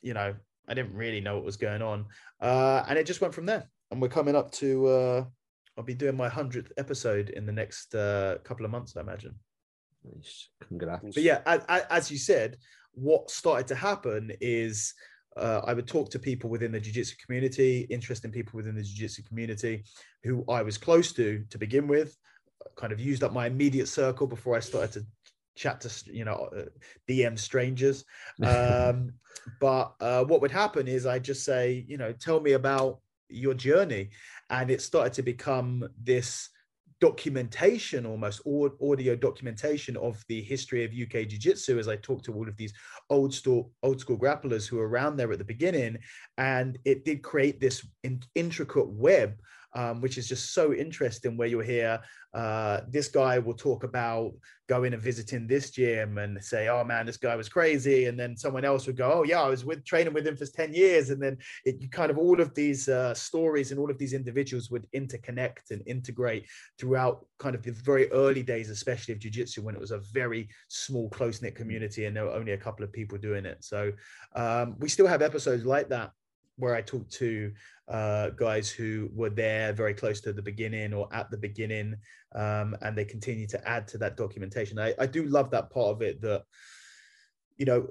[0.00, 0.34] you know,
[0.68, 2.06] I didn't really know what was going on.
[2.40, 3.68] Uh, and it just went from there.
[3.90, 5.24] And we're coming up to uh,
[5.76, 9.34] I'll be doing my hundredth episode in the next uh, couple of months, I imagine.
[10.04, 10.48] Nice.
[10.68, 11.14] Congrats.
[11.14, 12.56] But yeah, as, as you said,
[12.92, 14.94] what started to happen is
[15.36, 19.22] uh, I would talk to people within the jiu-jitsu community, interesting people within the jiu-jitsu
[19.24, 19.84] community
[20.22, 22.16] who I was close to to begin with,
[22.76, 25.06] kind of used up my immediate circle before I started to
[25.56, 26.64] chat to, you know, uh,
[27.08, 28.04] DM strangers.
[28.44, 29.14] Um,
[29.60, 33.52] but uh, what would happen is I just say, you know, tell me about your
[33.52, 34.10] journey.
[34.50, 36.50] And it started to become this
[37.00, 42.34] documentation almost au- audio documentation of the history of UK jiu-jitsu as I talked to
[42.34, 42.72] all of these
[43.10, 45.98] old school old school grapplers who were around there at the beginning.
[46.38, 49.38] And it did create this in- intricate web
[49.74, 52.00] um, which is just so interesting where you're here
[52.34, 54.32] uh, this guy will talk about
[54.68, 58.36] going and visiting this gym and say oh man this guy was crazy and then
[58.36, 61.10] someone else would go oh yeah I was with training with him for 10 years
[61.10, 64.14] and then it you kind of all of these uh, stories and all of these
[64.14, 66.46] individuals would interconnect and integrate
[66.78, 70.48] throughout kind of the very early days, especially of jiu-jitsu when it was a very
[70.68, 73.62] small, close-knit community and there were only a couple of people doing it.
[73.62, 73.92] So
[74.34, 76.12] um, we still have episodes like that
[76.56, 77.52] where I talk to
[77.88, 81.96] uh, guys who were there very close to the beginning or at the beginning,
[82.34, 84.78] um, and they continue to add to that documentation.
[84.78, 86.44] I, I do love that part of it that,
[87.56, 87.88] you know,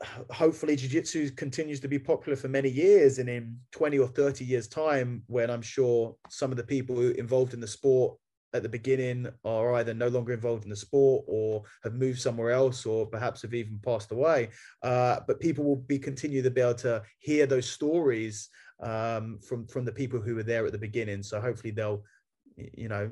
[0.30, 4.66] hopefully jiu-jitsu continues to be popular for many years and in 20 or 30 years
[4.66, 8.18] time when i'm sure some of the people involved in the sport
[8.52, 12.52] at the beginning are either no longer involved in the sport or have moved somewhere
[12.52, 14.48] else or perhaps have even passed away
[14.82, 18.48] uh, but people will be continue to be able to hear those stories
[18.80, 22.02] um, from from the people who were there at the beginning so hopefully they'll
[22.56, 23.10] you know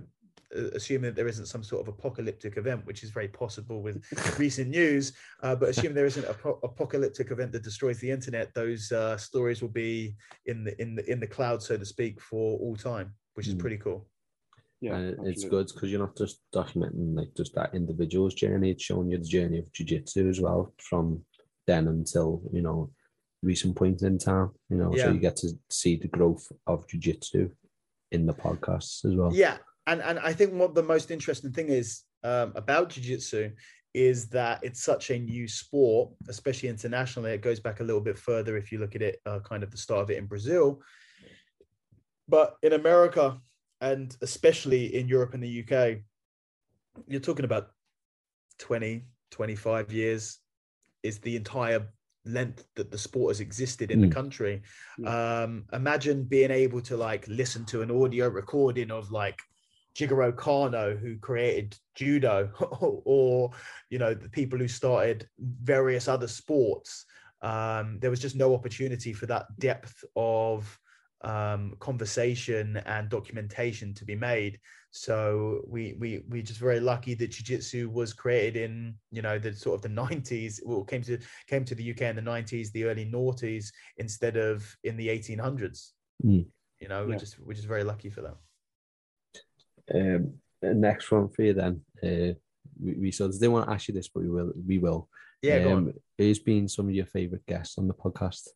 [0.74, 4.02] assuming that there isn't some sort of apocalyptic event, which is very possible with
[4.38, 5.12] recent news.
[5.42, 9.16] Uh, but assuming there isn't a po- apocalyptic event that destroys the internet, those uh,
[9.16, 10.14] stories will be
[10.46, 13.54] in the in the in the cloud, so to speak, for all time, which is
[13.54, 13.60] Mm.
[13.60, 14.08] pretty cool.
[14.80, 15.50] Yeah, and Uh, it's absolutely.
[15.50, 19.24] good because you're not just documenting like just that individual's journey, it's showing you the
[19.24, 21.24] journey of jiu-jitsu as well from
[21.66, 22.90] then until, you know,
[23.42, 25.04] recent point in time, you know, Yeah.
[25.04, 27.50] so you get to see the growth of jiu-jitsu
[28.12, 29.34] in the podcasts as well.
[29.34, 33.50] Yeah, and and I think what the most interesting thing is um, about jiu-jitsu
[33.94, 37.32] is that it's such a new sport, especially internationally.
[37.32, 39.70] It goes back a little bit further if you look at it, uh, kind of
[39.70, 40.80] the start of it in Brazil.
[42.28, 43.38] But in America,
[43.80, 45.98] and especially in Europe and the UK,
[47.06, 47.72] you're talking about
[48.60, 50.38] 20, 25 years
[51.02, 51.86] is the entire
[52.24, 54.08] length that the sport has existed in Mm.
[54.08, 54.62] the country.
[55.04, 59.38] Um, imagine being able to like listen to an audio recording of like
[59.94, 62.50] Jigoro Kano, who created judo,
[63.04, 63.50] or
[63.90, 67.04] you know the people who started various other sports.
[67.42, 70.78] Um, there was just no opportunity for that depth of
[71.22, 74.58] um, conversation and documentation to be made.
[74.94, 79.54] So we we we just very lucky that jiu-jitsu was created in you know the
[79.54, 80.60] sort of the 90s.
[80.64, 84.62] Well, came to came to the UK in the 90s, the early noughties, instead of
[84.84, 85.92] in the 1800s.
[86.24, 86.46] Mm.
[86.80, 87.18] You know, we're Yeah.
[87.18, 88.36] just we're just very lucky for that.
[89.94, 91.80] Um, next one for you then.
[92.02, 92.34] Uh,
[92.78, 94.52] we, we sort of didn't want to ask you this, but we will.
[94.66, 95.08] We will.
[95.40, 95.76] Yeah, go on.
[95.88, 98.48] um, Who's been some of your favorite guests on the podcast?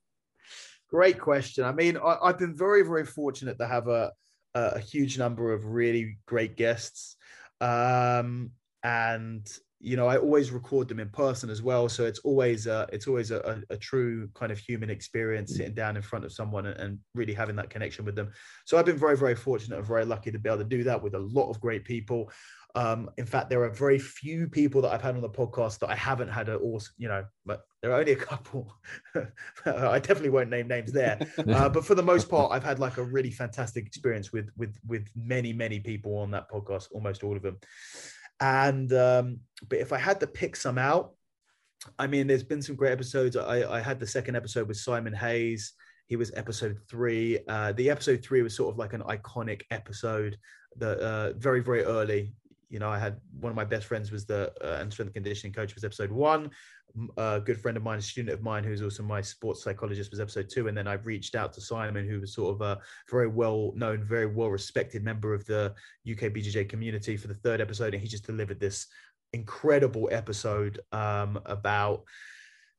[0.90, 1.64] Great question.
[1.64, 4.12] I mean, I, I've been very, very fortunate to have a
[4.56, 7.16] a, huge number of really great guests,
[7.60, 8.50] um,
[8.82, 9.46] and
[9.78, 11.88] you know, I always record them in person as well.
[11.88, 15.74] So it's always a, it's always a, a, a true kind of human experience sitting
[15.74, 18.32] down in front of someone and, and really having that connection with them.
[18.64, 21.02] So I've been very, very fortunate and very lucky to be able to do that
[21.02, 22.32] with a lot of great people.
[22.76, 25.88] Um, in fact, there are very few people that I've had on the podcast that
[25.88, 28.70] I haven't had a awesome, you know, but there are only a couple.
[29.64, 32.98] I definitely won't name names there, uh, but for the most part, I've had like
[32.98, 37.34] a really fantastic experience with with with many many people on that podcast, almost all
[37.34, 37.56] of them.
[38.40, 41.14] And um, but if I had to pick some out,
[41.98, 43.36] I mean, there's been some great episodes.
[43.36, 45.72] I, I had the second episode with Simon Hayes.
[46.08, 47.38] He was episode three.
[47.48, 50.36] Uh, the episode three was sort of like an iconic episode
[50.76, 52.34] that uh, very very early.
[52.76, 55.54] You know, I had one of my best friends was the uh, and strength conditioning
[55.54, 56.50] coach was episode one.
[57.16, 60.20] A good friend of mine, a student of mine, who's also my sports psychologist, was
[60.20, 60.68] episode two.
[60.68, 62.78] And then I've reached out to Simon, who was sort of a
[63.10, 65.72] very well known, very well respected member of the
[66.06, 68.88] UK BJJ community for the third episode, and he just delivered this
[69.32, 72.04] incredible episode um, about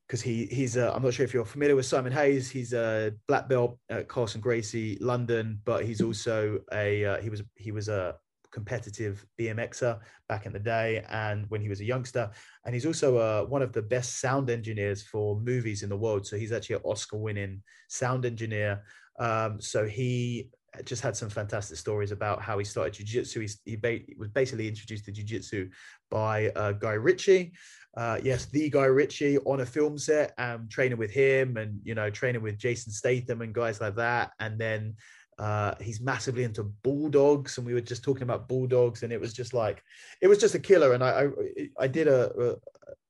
[0.08, 2.52] because he he's uh, I'm not sure if you're familiar with Simon Hayes.
[2.52, 7.42] He's a black belt at Carlson Gracie London, but he's also a uh, he was
[7.56, 8.16] he was a
[8.58, 12.32] competitive BMXer back in the day and when he was a youngster.
[12.66, 16.26] And he's also uh, one of the best sound engineers for movies in the world.
[16.26, 18.82] So he's actually an oscar winning sound engineer.
[19.20, 20.50] Um, so he
[20.86, 23.40] just had some fantastic stories about how he started jiu-jitsu.
[23.42, 25.70] He, he ba- was basically introduced to jiu-jitsu
[26.10, 27.54] by uh, guy ritchie.
[27.96, 31.96] Uh, yes the guy ritchie on a film set and training with him and you
[31.96, 34.32] know training with jason statham and guys like that.
[34.40, 34.96] And then
[35.40, 39.34] uh, he's massively into bulldogs, and we were just talking about bulldogs, and it was
[39.34, 39.84] just like
[40.22, 40.94] it was just a killer.
[40.94, 42.56] And I I, I did a, a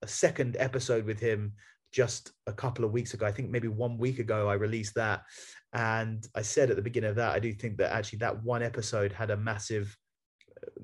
[0.02, 1.54] a second episode with him
[1.92, 3.26] just a couple of weeks ago.
[3.26, 5.24] I think maybe one week ago I released that,
[5.74, 8.62] and I said at the beginning of that I do think that actually that one
[8.62, 9.98] episode had a massive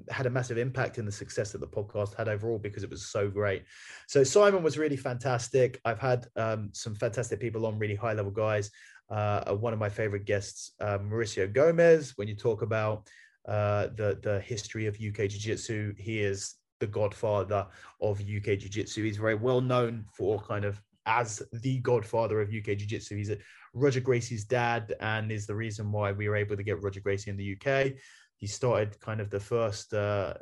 [0.10, 3.08] had a massive impact in the success that the podcast had overall because it was
[3.08, 3.64] so great.
[4.08, 5.80] So Simon was really fantastic.
[5.86, 8.70] I've had um, some fantastic people on, really high level guys.
[9.14, 12.14] Uh, one of my favorite guests, uh, Mauricio Gomes.
[12.18, 13.08] When you talk about
[13.48, 17.68] uh, the the history of UK Jiu Jitsu, he is the godfather
[18.02, 19.04] of UK Jiu Jitsu.
[19.04, 23.16] He's very well known for kind of as the godfather of UK Jiu Jitsu.
[23.16, 23.38] He's a,
[23.76, 27.30] Roger Gracie's dad, and is the reason why we were able to get Roger Gracie
[27.30, 27.94] in the UK
[28.38, 30.34] he started kind of the first uh,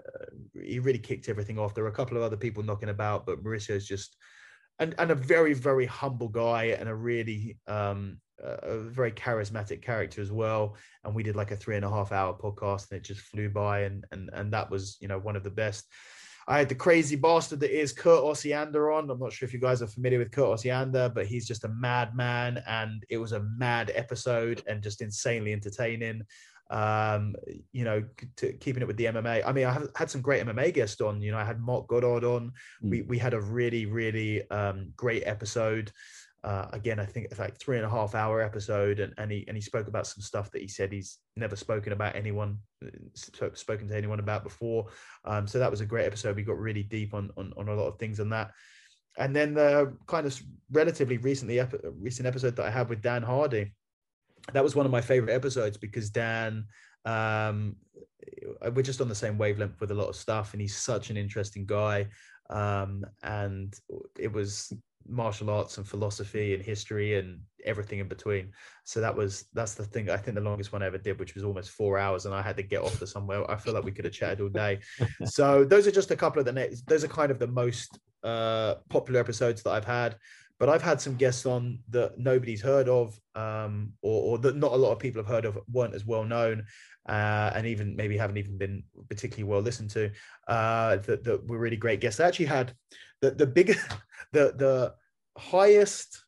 [0.60, 3.44] he really kicked everything off there were a couple of other people knocking about but
[3.44, 4.18] mauricio is just
[4.82, 10.22] and, and a very very humble guy and a really um, a very charismatic character
[10.22, 10.76] as well.
[11.04, 13.50] And we did like a three and a half hour podcast and it just flew
[13.50, 15.86] by and and and that was you know one of the best.
[16.48, 19.10] I had the crazy bastard that is Kurt Osiander on.
[19.12, 21.70] I'm not sure if you guys are familiar with Kurt Osiander, but he's just a
[21.70, 26.24] madman, and it was a mad episode and just insanely entertaining
[26.72, 27.36] um,
[27.74, 28.04] you know,
[28.38, 29.44] to, keeping it with the MMA.
[29.46, 31.22] I mean, I have had some great MMA guests on.
[31.22, 32.54] You know, I had Marc Goddard on.
[32.82, 35.92] We we had a really really um, great episode.
[36.44, 39.46] uh, again, I think it's like three and a half hour episode, and, and he
[39.48, 42.58] and he spoke about some stuff that he said he's never spoken about anyone
[43.54, 44.88] spoken to anyone about before.
[45.26, 46.36] Um, so that was a great episode.
[46.36, 48.52] We got really deep on on, on a lot of things on that.
[49.18, 50.42] And then the kind of
[50.72, 53.74] relatively recently ep- recent episode that I had with Dan Hardy,
[54.54, 56.66] that was one of my favorite episodes because Dan
[57.06, 57.76] um
[58.74, 61.18] we're just on the same wavelength with a lot of stuff and he's such an
[61.18, 62.08] interesting guy.
[62.50, 63.74] Um and
[64.20, 64.74] it was
[65.08, 68.52] martial arts and philosophy and history and everything in between.
[68.84, 71.34] So that was that's the thing i think the longest one i ever did which
[71.34, 73.50] was almost four hours and i had to get off to somewhere.
[73.50, 74.80] I feel like we could have chatted all day.
[75.26, 78.00] So those are just a couple of the next those are kind of the most
[78.24, 80.16] uh popular episodes that i've had
[80.62, 84.74] but I've had some guests on that nobody's heard of, um, or, or, that not
[84.74, 86.68] a lot of people have heard of, weren't as well known,
[87.10, 90.12] uh, and even maybe haven't even been particularly well listened to.
[90.48, 92.20] Uh, that, that were really great guests.
[92.20, 92.76] I actually had
[93.22, 93.80] the the biggest,
[94.34, 94.94] the the
[95.36, 96.21] highest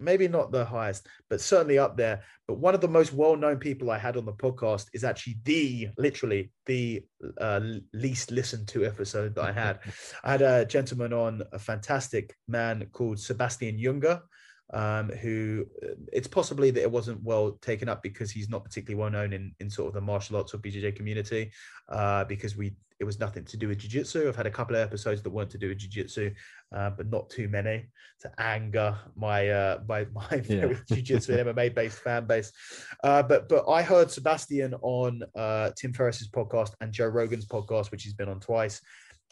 [0.00, 2.22] maybe not the highest, but certainly up there.
[2.48, 5.88] But one of the most well-known people I had on the podcast is actually the
[5.98, 7.02] literally the
[7.38, 7.60] uh,
[7.92, 9.80] least listened to episode that I had.
[10.24, 14.20] I had a gentleman on, a fantastic man called Sebastian Junger
[14.72, 19.00] um, who uh, it's possibly that it wasn't well taken up because he's not particularly
[19.00, 21.50] well known in, in sort of the martial arts or BJJ community
[21.88, 24.28] uh, because we it was nothing to do with jiu-jitsu.
[24.28, 26.34] I've had a couple of episodes that weren't to do with jiu-jitsu,
[26.70, 27.86] uh, but not too many
[28.20, 30.74] to anger my uh, my my yeah.
[30.86, 32.52] jiu-jitsu and MMA based fan base.
[33.02, 37.90] Uh, but but I heard Sebastian on uh, Tim Ferriss's podcast and Joe Rogan's podcast,
[37.90, 38.82] which he's been on twice.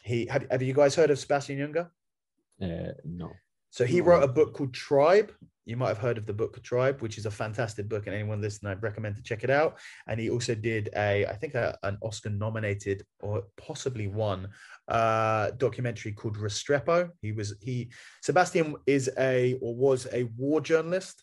[0.03, 1.89] He have, have you guys heard of Sebastian Junger?
[2.61, 3.31] Uh, no.
[3.71, 5.33] So he wrote a book called Tribe.
[5.67, 8.41] You might have heard of the book Tribe, which is a fantastic book, and anyone
[8.41, 9.79] listening, I'd recommend to check it out.
[10.07, 14.49] And he also did a, I think, a, an Oscar-nominated or possibly one
[14.89, 17.11] uh, documentary called Restrepo.
[17.21, 17.91] He was he
[18.23, 21.23] Sebastian is a or was a war journalist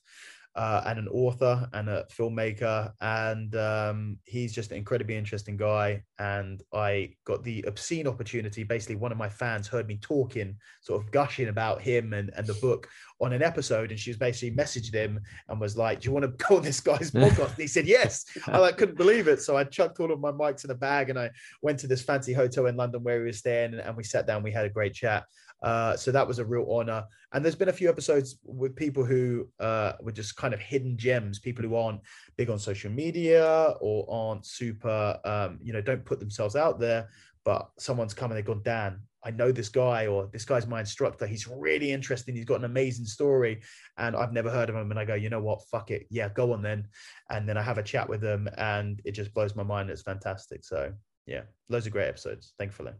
[0.55, 2.91] uh, and an author and a filmmaker.
[3.01, 6.03] And um, he's just an incredibly interesting guy.
[6.17, 8.63] And I got the obscene opportunity.
[8.63, 12.47] Basically, one of my fans heard me talking, sort of gushing about him and, and
[12.47, 12.87] the book
[13.19, 13.91] on an episode.
[13.91, 16.63] And she was basically messaged him and was like, Do you want to go on
[16.63, 17.49] this guy's podcast?
[17.49, 18.25] and he said, Yes.
[18.47, 19.41] I like, couldn't believe it.
[19.41, 21.31] So I chucked all of my mics in a bag and I
[21.61, 24.25] went to this fancy hotel in London where he was staying and, and we sat
[24.25, 24.41] down.
[24.41, 25.25] We had a great chat.
[25.61, 27.03] Uh, so that was a real honor.
[27.33, 30.97] And there's been a few episodes with people who uh, were just kind of hidden
[30.97, 32.01] gems, people who aren't
[32.37, 37.09] big on social media or aren't super, um, you know, don't put themselves out there.
[37.43, 40.79] But someone's come and they've gone, Dan, I know this guy, or this guy's my
[40.79, 41.25] instructor.
[41.25, 42.35] He's really interesting.
[42.35, 43.61] He's got an amazing story,
[43.97, 44.91] and I've never heard of him.
[44.91, 45.67] And I go, you know what?
[45.71, 46.05] Fuck it.
[46.11, 46.87] Yeah, go on then.
[47.31, 49.89] And then I have a chat with them, and it just blows my mind.
[49.89, 50.63] It's fantastic.
[50.63, 50.93] So,
[51.25, 52.93] yeah, loads of great episodes, thankfully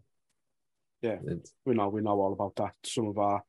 [1.06, 1.18] yeah,
[1.66, 2.74] we know we know all about that.
[2.84, 3.44] Some of our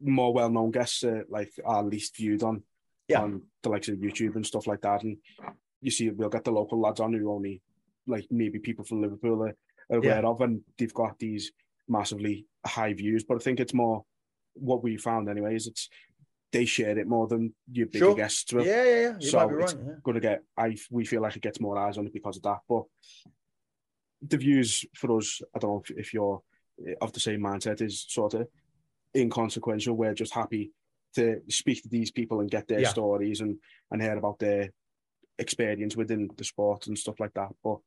[0.00, 2.62] more well known guests, uh, like are least viewed on
[3.08, 3.22] yeah.
[3.22, 5.02] on the likes of YouTube and stuff like that.
[5.02, 5.18] And
[5.80, 7.62] you see, we'll get the local lads on who only
[8.06, 9.56] like maybe people from Liverpool are
[9.90, 10.28] aware yeah.
[10.28, 11.52] of, and they've got these
[11.88, 13.24] massively high views.
[13.24, 14.04] But I think it's more
[14.54, 15.66] what we found, anyways.
[15.66, 15.88] It's
[16.52, 18.14] they share it more than your bigger sure.
[18.14, 18.64] guests will.
[18.64, 19.14] Yeah, yeah, yeah.
[19.20, 19.94] You so right, it's yeah.
[20.02, 20.42] going to get.
[20.56, 22.58] I we feel like it gets more eyes on it because of that.
[22.68, 22.84] But
[24.26, 26.40] the views for us, I don't know if, if you're
[27.00, 28.48] of the same mindset is sort of
[29.16, 29.96] inconsequential.
[29.96, 30.72] We're just happy
[31.14, 32.88] to speak to these people and get their yeah.
[32.88, 33.58] stories and
[33.90, 34.70] and hear about their
[35.38, 37.48] experience within the sport and stuff like that.
[37.62, 37.78] But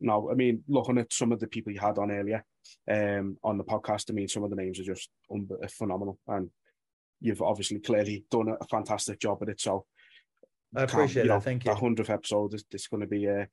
[0.00, 2.44] no, I mean, looking at some of the people you had on earlier
[2.90, 6.50] um, on the podcast, I mean, some of the names are just un- phenomenal, and
[7.20, 9.60] you've obviously clearly done a fantastic job at it.
[9.60, 9.86] So
[10.76, 11.44] I appreciate you know, that.
[11.44, 11.72] Thank you.
[11.72, 13.28] The hundredth episode is, is going to be.
[13.28, 13.46] Uh,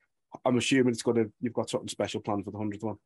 [0.45, 1.31] I'm assuming it's going to.
[1.41, 2.97] You've got something special planned for the hundredth one.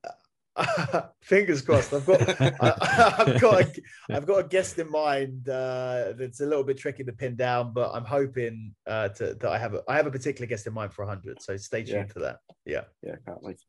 [1.21, 1.93] Fingers crossed.
[1.93, 3.81] I've got, I, have got, a,
[4.11, 7.73] I've got a guest in mind uh, that's a little bit tricky to pin down,
[7.73, 10.73] but I'm hoping uh, to, that I have a, I have a particular guest in
[10.73, 11.41] mind for 100.
[11.41, 12.13] So stay tuned yeah.
[12.13, 12.37] for that.
[12.65, 13.59] Yeah, yeah, can't wait.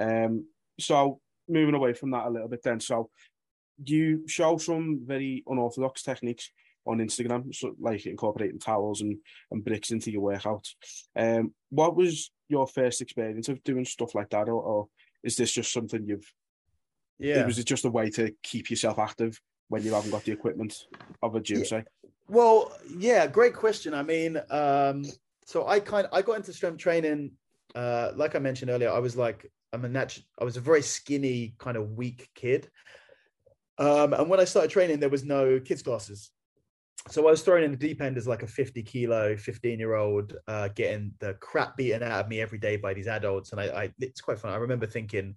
[0.00, 0.46] Um,
[0.80, 2.80] so moving away from that a little bit, then.
[2.80, 3.10] So
[3.82, 6.50] you show some very unorthodox techniques
[6.86, 9.16] on Instagram, so like incorporating towels and,
[9.50, 10.74] and bricks into your workouts.
[11.16, 14.88] Um, what was your first experience of doing stuff like that, or, or
[15.24, 16.30] is this just something you've?
[17.18, 17.46] Yeah.
[17.46, 20.86] Was it just a way to keep yourself active when you haven't got the equipment
[21.22, 21.64] of a gym, yeah.
[21.64, 21.84] say?
[22.28, 23.94] Well, yeah, great question.
[23.94, 25.04] I mean, um,
[25.46, 27.32] so I kind I got into strength training,
[27.74, 28.90] uh, like I mentioned earlier.
[28.90, 30.24] I was like, I'm a natural.
[30.40, 32.70] I was a very skinny, kind of weak kid.
[33.78, 36.30] Um, and when I started training, there was no kids classes
[37.08, 39.94] so I was thrown in the deep end as like a 50 kilo, 15 year
[39.94, 43.52] old, uh, getting the crap beaten out of me every day by these adults.
[43.52, 44.52] And I, I, it's quite fun.
[44.52, 45.34] I remember thinking,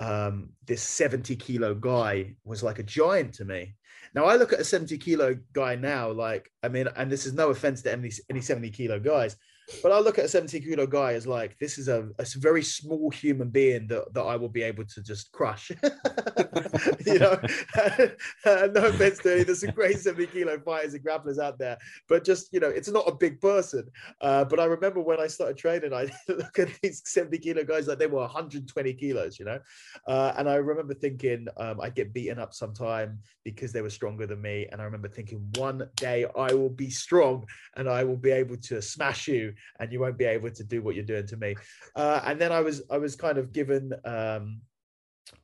[0.00, 3.74] um, this 70 kilo guy was like a giant to me.
[4.14, 7.34] Now I look at a 70 kilo guy now, like, I mean, and this is
[7.34, 9.36] no offense to any, any 70 kilo guys,
[9.82, 12.62] but I look at a 70 kilo guy as like, this is a, a very
[12.62, 15.70] small human being that, that I will be able to just crush.
[17.06, 17.40] you know,
[18.46, 22.24] no offense to any, there's some great 70 kilo fighters and grapplers out there, but
[22.24, 23.88] just, you know, it's not a big person.
[24.20, 27.88] Uh, but I remember when I started training, I look at these 70 kilo guys
[27.88, 29.58] like they were 120 kilos, you know?
[30.06, 34.26] Uh, and I remember thinking um, I'd get beaten up sometime because they were stronger
[34.26, 34.66] than me.
[34.70, 37.46] And I remember thinking one day I will be strong
[37.76, 40.82] and I will be able to smash you and you won't be able to do
[40.82, 41.54] what you're doing to me.
[41.94, 44.60] Uh, and then I was I was kind of given um,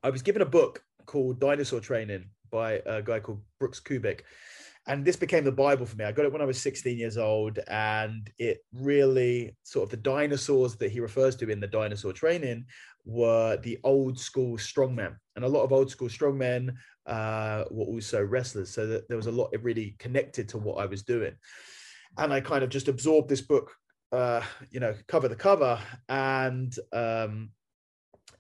[0.03, 4.21] I was given a book called Dinosaur Training by a guy called Brooks Kubik.
[4.87, 6.05] And this became the Bible for me.
[6.05, 9.97] I got it when I was 16 years old, and it really sort of the
[9.97, 12.65] dinosaurs that he refers to in the dinosaur training
[13.05, 15.15] were the old school strongmen.
[15.37, 16.75] And a lot of old school strongmen
[17.07, 18.71] uh, were also wrestlers.
[18.71, 21.35] So that there was a lot really connected to what I was doing.
[22.19, 23.73] And I kind of just absorbed this book
[24.13, 27.51] uh, you know, cover the cover and um,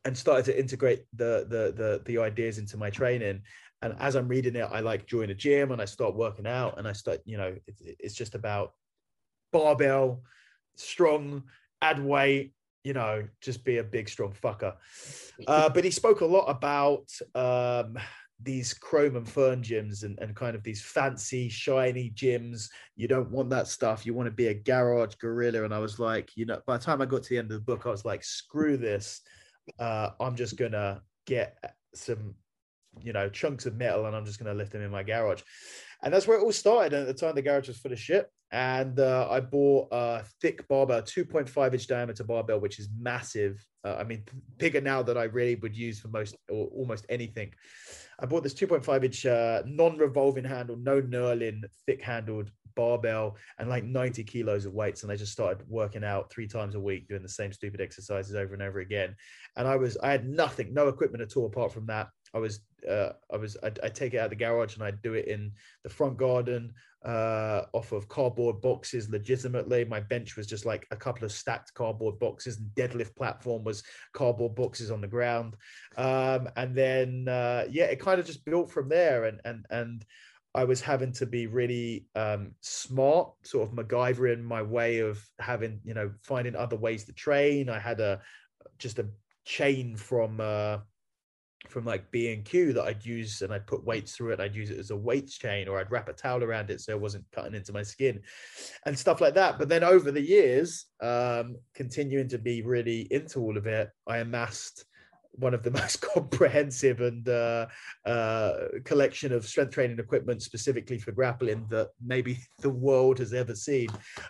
[0.04, 3.42] and started to integrate the, the the the ideas into my training.
[3.80, 6.78] And as I'm reading it, I like join a gym and I start working out
[6.78, 8.74] and I start, you know, it's, it's just about
[9.52, 10.22] barbell,
[10.76, 11.42] strong,
[11.80, 12.52] add weight,
[12.84, 14.74] you know, just be a big strong fucker.
[15.48, 17.98] Uh, but he spoke a lot about um,
[18.44, 22.68] these chrome and fern gyms and, and kind of these fancy shiny gyms.
[22.96, 24.04] You don't want that stuff.
[24.06, 25.64] You want to be a garage gorilla.
[25.64, 27.58] And i was like you know by the time i got to the end of
[27.58, 29.20] the book i was like screw this.
[29.78, 31.56] Uh, i'm just gonna get
[31.94, 32.34] some
[33.00, 35.42] you know chunks of metal and i'm just gonna lift them in my garage.
[36.02, 36.92] And that's where it all started.
[36.92, 38.28] And at the time the garage was full of shit.
[38.50, 43.64] And uh, I bought a thick barbell, 2.5 inch diameter barbell, which is massive.
[43.82, 44.24] Uh, I mean,
[44.58, 47.54] bigger now that I really would use for most or almost anything.
[48.20, 53.84] I bought this 2.5 inch uh, non-revolving handle, no knurling, thick handled barbell, and like
[53.84, 55.02] 90 kilos of weights.
[55.02, 58.34] And I just started working out three times a week, doing the same stupid exercises
[58.34, 59.14] over and over again.
[59.56, 62.08] And I was, I had nothing, no equipment at all apart from that.
[62.34, 65.02] I was, uh, I was, I'd, I'd take it out of the garage and I'd
[65.02, 65.52] do it in
[65.82, 66.72] the front garden
[67.04, 69.84] uh, off of cardboard boxes legitimately.
[69.84, 73.82] My bench was just like a couple of stacked cardboard boxes, and deadlift platform was
[74.12, 75.56] cardboard boxes on the ground.
[75.96, 79.24] Um, and then uh, yeah, it kind of just built from there.
[79.24, 80.04] And and and
[80.54, 85.24] I was having to be really um, smart, sort of MacGyver in my way of
[85.38, 87.68] having you know finding other ways to train.
[87.68, 88.20] I had a
[88.78, 89.08] just a
[89.44, 90.78] chain from uh,
[91.68, 94.40] from like B and Q that I'd use and I'd put weights through it.
[94.40, 96.92] I'd use it as a weights chain or I'd wrap a towel around it so
[96.92, 98.20] it wasn't cutting into my skin
[98.86, 99.58] and stuff like that.
[99.58, 104.18] But then over the years, um, continuing to be really into all of it, I
[104.18, 104.84] amassed
[105.32, 107.66] one of the most comprehensive and uh,
[108.06, 108.52] uh,
[108.84, 113.88] collection of strength training equipment specifically for grappling that maybe the world has ever seen.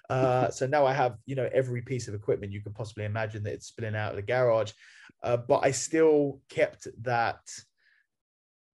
[0.09, 3.43] Uh, so now I have, you know, every piece of equipment you could possibly imagine
[3.45, 4.73] that it's spilling out of the garage,
[5.23, 7.41] uh, but I still kept that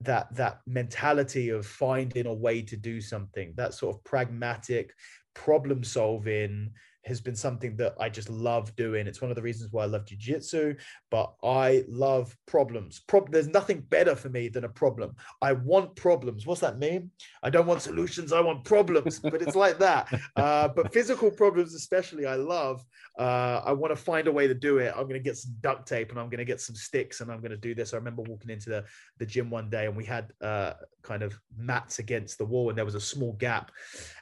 [0.01, 4.93] that that mentality of finding a way to do something that sort of pragmatic
[5.35, 6.70] problem solving
[7.09, 9.07] has been something that I just love doing.
[9.07, 10.75] It's one of the reasons why I love jiu-jitsu,
[11.11, 13.01] but I love problems.
[13.07, 15.15] Pro- there's nothing better for me than a problem.
[15.43, 16.47] I want problems.
[16.47, 17.11] What's that mean?
[17.43, 18.33] I don't want solutions.
[18.33, 20.09] I want problems, but it's like that.
[20.37, 22.85] Uh, but physical problems, especially, I love.
[23.19, 24.93] Uh, I want to find a way to do it.
[24.95, 27.31] I'm going to get some duct tape and I'm going to get some sticks and
[27.31, 27.93] I'm going to do this.
[27.93, 28.85] I remember walking into the,
[29.19, 32.79] the gym one day and we had uh, kind of mats against the wall and
[32.79, 33.73] there was a small gap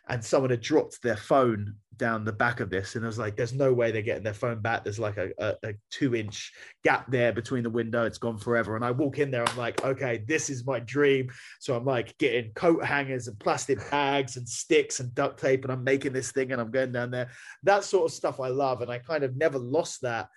[0.09, 3.37] and someone had dropped their phone down the back of this and I was like
[3.37, 4.85] there's no way they're getting their phone back.
[4.85, 6.53] There's like a, a, a, two inch
[6.85, 8.05] gap there between the window.
[8.05, 8.77] It's gone forever.
[8.77, 11.31] And I walk in there I'm like okay this is my dream.
[11.61, 15.73] So I'm like getting coat hangers and plastic bags and sticks and duct tape and
[15.73, 17.31] I'm making this thing and I'm going down there.
[17.63, 20.29] That sort of stuff I love and I kind of never lost that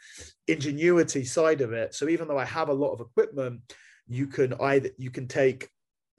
[0.47, 1.93] ingenuity side of it.
[1.93, 3.61] So even though I have a lot of equipment
[4.07, 5.69] you can either you can take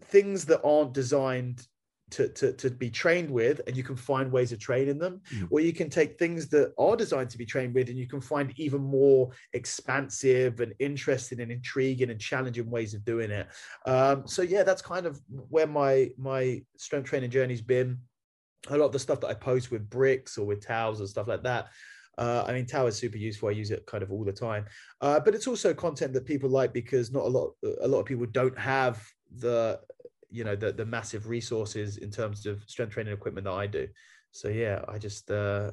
[0.04, 1.66] things that aren't designed
[2.10, 5.46] to, to, to be trained with and you can find ways of training them mm.
[5.50, 8.20] or you can take things that are designed to be trained with and you can
[8.20, 13.48] find even more expansive and interesting and intriguing and challenging ways of doing it
[13.86, 17.98] um, so yeah that's kind of where my my strength training journey's been
[18.68, 21.28] a lot of the stuff that i post with bricks or with towels and stuff
[21.28, 21.68] like that
[22.18, 23.48] uh, I mean, Tower is super useful.
[23.48, 24.66] I use it kind of all the time,
[25.00, 28.04] uh, but it's also content that people like because not a lot a lot of
[28.04, 29.02] people don't have
[29.38, 29.80] the
[30.30, 33.88] you know the the massive resources in terms of strength training equipment that I do.
[34.32, 35.72] So yeah, I just uh,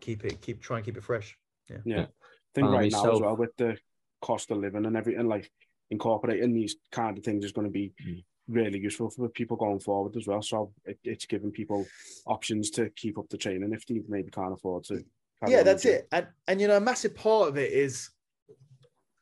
[0.00, 1.36] keep it keep try and keep it fresh.
[1.70, 1.78] Yeah.
[1.84, 2.02] Yeah.
[2.02, 2.06] I
[2.54, 3.76] think um, right now as well with the
[4.22, 5.50] cost of living and everything, like
[5.90, 8.24] incorporating these kind of things is going to be Mm.
[8.48, 10.40] really useful for people going forward as well.
[10.42, 11.86] So it, it's giving people
[12.26, 15.04] options to keep up the training if they maybe can't afford to.
[15.48, 18.10] yeah that's with it and and you know a massive part of it is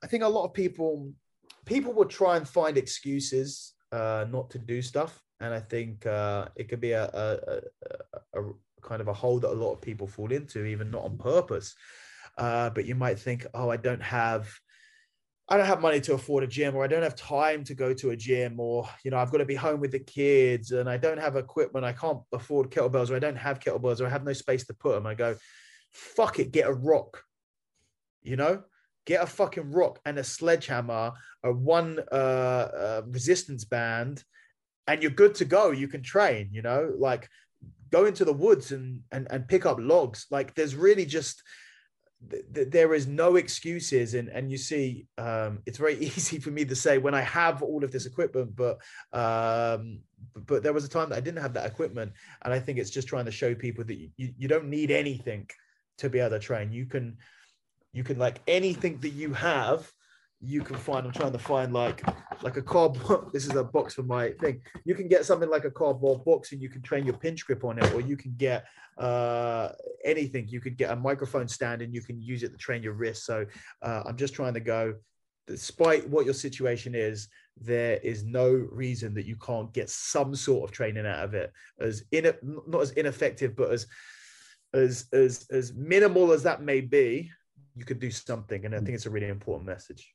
[0.02, 1.12] i think a lot of people
[1.64, 6.46] people will try and find excuses uh not to do stuff and i think uh
[6.56, 7.60] it could be a a,
[8.34, 11.04] a, a kind of a hole that a lot of people fall into even not
[11.04, 11.74] on purpose
[12.38, 14.48] uh but you might think oh i don't have
[15.46, 17.92] I don't have money to afford a gym, or I don't have time to go
[17.92, 20.88] to a gym, or you know, I've got to be home with the kids, and
[20.88, 21.84] I don't have equipment.
[21.84, 24.74] I can't afford kettlebells, or I don't have kettlebells, or I have no space to
[24.74, 25.06] put them.
[25.06, 25.36] I go,
[25.90, 27.22] fuck it, get a rock.
[28.22, 28.62] You know,
[29.06, 34.24] get a fucking rock and a sledgehammer, a one uh, uh, resistance band,
[34.86, 35.70] and you're good to go.
[35.70, 36.48] You can train.
[36.52, 37.28] You know, like
[37.90, 40.26] go into the woods and and and pick up logs.
[40.30, 41.42] Like there's really just
[42.30, 46.50] th- th- there is no excuses and and you see um it's very easy for
[46.50, 48.78] me to say when i have all of this equipment but
[49.12, 50.00] um
[50.46, 52.90] but, there was a time that i didn't have that equipment and i think it's
[52.90, 55.48] just trying to show people that you, you don't need anything
[55.98, 57.16] to be able to train you can
[57.94, 59.90] you can like anything that you have
[60.46, 61.06] you can find.
[61.06, 62.02] I'm trying to find like
[62.42, 64.60] like a cardboard this is a box for my thing.
[64.84, 67.64] You can get something like a cardboard box and you can train your pinch grip
[67.64, 68.66] on it or you can get
[68.98, 69.70] uh
[70.04, 70.48] anything.
[70.48, 73.24] You could get a microphone stand and you can use it to train your wrist.
[73.24, 73.46] So
[73.82, 74.94] uh, i'm just trying to go
[75.46, 77.28] despite what your situation is
[77.60, 81.52] there is no reason that you can't get some sort of training out of it
[81.80, 82.32] as in
[82.66, 83.86] not as ineffective but as
[84.72, 87.30] as as as minimal as that may be
[87.74, 90.14] you could do something and i think it's a really important message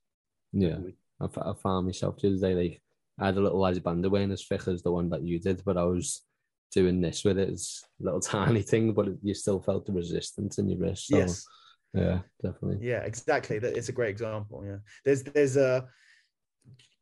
[0.53, 0.78] Yeah,
[1.22, 2.82] I found myself the other day like
[3.20, 5.39] I had a little lazy band that weren't as thick as the one that you
[5.39, 6.24] did, but I was
[6.72, 7.49] doing this with it.
[7.49, 11.07] It's a little tiny thing, but you still felt the resistance in your wrist.
[11.07, 11.45] So, yes
[11.93, 12.88] yeah, definitely.
[12.88, 15.88] yeah exactly that it's a great example yeah there's there's a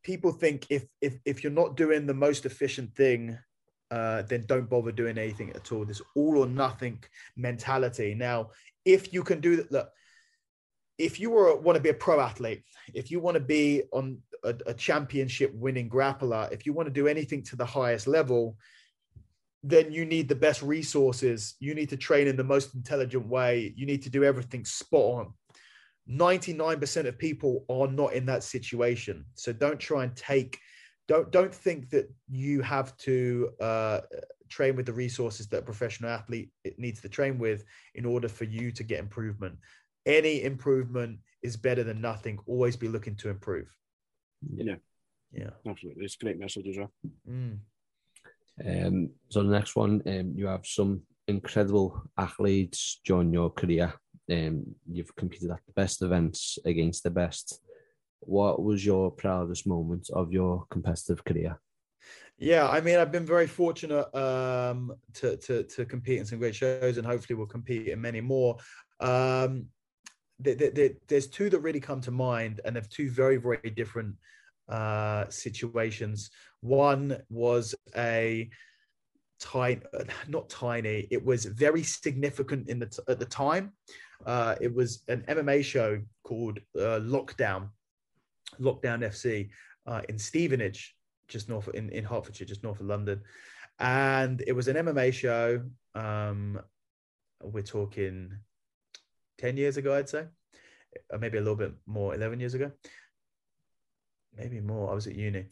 [0.04, 3.38] people think if if if you're not doing the most efficient thing
[3.92, 7.04] uh then don't bother doing anything at all this all or nothing
[7.36, 8.50] mentality now
[8.86, 9.90] if you can do that look
[10.98, 14.18] if you were want to be a pro athlete if you want to be on
[14.44, 18.58] a, a championship winning grappler if you want to do anything to the highest level
[19.64, 21.56] then you need the best resources.
[21.60, 23.74] You need to train in the most intelligent way.
[23.76, 25.34] You need to do everything spot on.
[26.10, 29.26] 99% of people are not in that situation.
[29.34, 30.58] So don't try and take,
[31.08, 34.02] don't don't think that you have to uh,
[34.48, 38.46] train with the resources that a professional athlete needs to train with in order for
[38.46, 39.58] you to get improvement.
[40.08, 42.40] Any improvement is better than nothing.
[42.48, 43.68] Always be looking to improve.
[44.50, 44.76] Yeah.
[45.32, 45.50] Yeah.
[45.68, 46.06] Absolutely.
[46.06, 46.92] It's a great message as well.
[47.30, 47.60] Mm.
[48.66, 53.94] Um, so the next one, um, you have some incredible athletes during your career.
[54.32, 57.62] Um, you've competed at the best events against the best.
[58.22, 61.60] What was your proudest moment of your competitive career?
[62.40, 66.56] Yeah, I mean, I've been very fortunate um, to, to to compete in some great
[66.56, 68.58] shows, and hopefully, we'll compete in many more.
[69.00, 69.68] Um,
[70.40, 74.16] there's two that really come to mind, and they're two very very different
[74.70, 76.30] uh, situations.
[76.62, 78.50] One was a
[79.40, 79.82] tiny,
[80.28, 81.08] not tiny.
[81.12, 83.74] It was very significant in the at the time.
[84.26, 87.70] Uh, it was an MMA show called uh, Lockdown,
[88.60, 89.50] Lockdown FC
[89.86, 90.96] uh, in Stevenage,
[91.28, 93.22] just north in in Hertfordshire, just north of London,
[93.80, 95.62] and it was an MMA show.
[95.96, 96.60] Um,
[97.44, 98.32] we're talking
[99.38, 100.26] ten years ago, I'd say,
[101.10, 102.72] or maybe a little bit more, eleven years ago
[104.38, 104.92] maybe more.
[104.92, 105.46] I was at uni.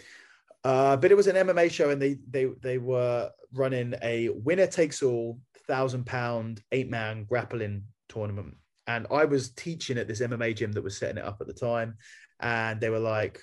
[0.63, 4.67] Uh, but it was an MMA show, and they they they were running a winner
[4.67, 8.55] takes all thousand pound eight man grappling tournament,
[8.87, 11.53] and I was teaching at this MMA gym that was setting it up at the
[11.53, 11.97] time,
[12.39, 13.39] and they were like,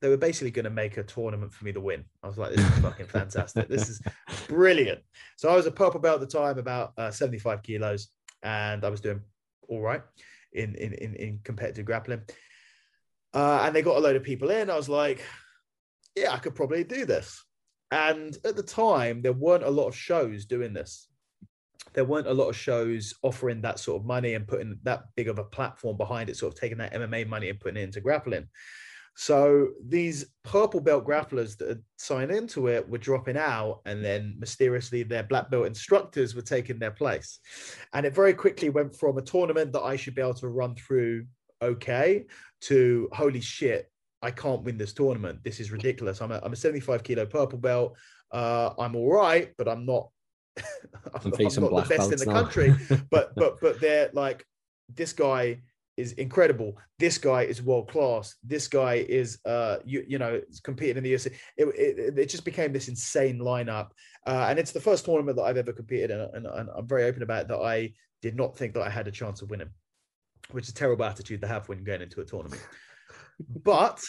[0.00, 2.04] they were basically going to make a tournament for me to win.
[2.22, 3.68] I was like, this is fucking fantastic.
[3.68, 4.00] This is
[4.48, 5.00] brilliant.
[5.36, 8.08] So I was a purple belt at the time, about uh, seventy five kilos,
[8.42, 9.20] and I was doing
[9.68, 10.02] all right
[10.52, 12.22] in in in, in competitive grappling.
[13.32, 14.70] Uh, and they got a load of people in.
[14.70, 15.24] I was like,
[16.14, 17.44] yeah, I could probably do this.
[17.90, 21.08] And at the time, there weren't a lot of shows doing this.
[21.92, 25.28] There weren't a lot of shows offering that sort of money and putting that big
[25.28, 28.00] of a platform behind it, sort of taking that MMA money and putting it into
[28.00, 28.48] grappling.
[29.16, 34.34] So these purple belt grapplers that had signed into it were dropping out, and then
[34.38, 37.38] mysteriously their black belt instructors were taking their place.
[37.92, 40.74] And it very quickly went from a tournament that I should be able to run
[40.74, 41.26] through
[41.62, 42.24] okay
[42.62, 43.90] to holy shit,
[44.22, 45.40] I can't win this tournament.
[45.44, 46.20] This is ridiculous.
[46.20, 47.96] I'm a, I'm a 75 kilo purple belt.
[48.30, 50.08] Uh, I'm all right, but I'm not.
[50.58, 50.64] I'm,
[51.24, 52.42] I'm not the best in the now.
[52.42, 52.74] country.
[53.10, 54.44] but but but they're like
[54.94, 55.60] this guy
[55.96, 56.76] is incredible.
[56.98, 58.36] This guy is world class.
[58.42, 61.32] This guy is, uh, you, you know, competing in the UFC.
[61.56, 63.90] It, it, it just became this insane lineup.
[64.26, 66.20] Uh, and it's the first tournament that I've ever competed in.
[66.20, 67.92] And, and I'm very open about that I
[68.22, 69.70] did not think that I had a chance of winning,
[70.50, 72.66] which is a terrible attitude to have when going into a tournament.
[73.62, 74.02] but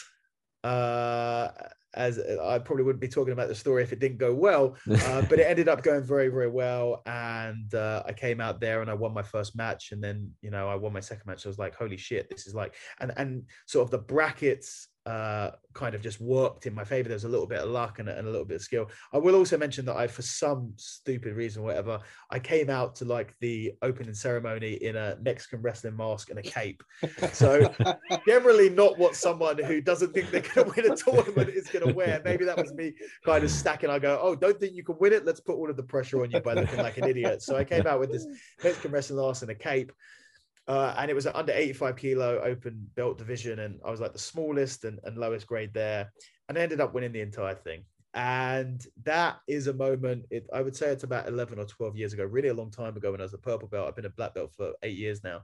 [0.64, 1.48] uh,
[1.96, 5.22] as I probably wouldn't be talking about the story if it didn't go well, uh,
[5.28, 7.02] but it ended up going very, very well.
[7.06, 10.50] And uh, I came out there and I won my first match, and then you
[10.50, 11.46] know I won my second match.
[11.46, 15.52] I was like, holy shit, this is like, and and sort of the brackets uh,
[15.72, 17.08] kind of just worked in my favor.
[17.08, 18.90] There's a little bit of luck and, and, a little bit of skill.
[19.12, 22.00] I will also mention that I, for some stupid reason, whatever,
[22.30, 26.42] I came out to like the opening ceremony in a Mexican wrestling mask and a
[26.42, 26.82] cape.
[27.32, 27.72] So
[28.26, 31.86] generally not what someone who doesn't think they're going to win a tournament is going
[31.86, 32.20] to wear.
[32.24, 32.92] Maybe that was me
[33.24, 33.90] kind of stacking.
[33.90, 35.24] I go, oh, don't think you can win it?
[35.24, 37.42] Let's put all of the pressure on you by looking like an idiot.
[37.42, 38.26] So I came out with this
[38.64, 39.92] Mexican wrestling mask and a cape.
[40.68, 43.60] Uh, and it was an under 85 kilo open belt division.
[43.60, 46.12] And I was like the smallest and, and lowest grade there.
[46.48, 47.84] And I ended up winning the entire thing.
[48.14, 52.12] And that is a moment, it, I would say it's about 11 or 12 years
[52.14, 53.86] ago, really a long time ago when I was a purple belt.
[53.86, 55.42] I've been a black belt for eight years now.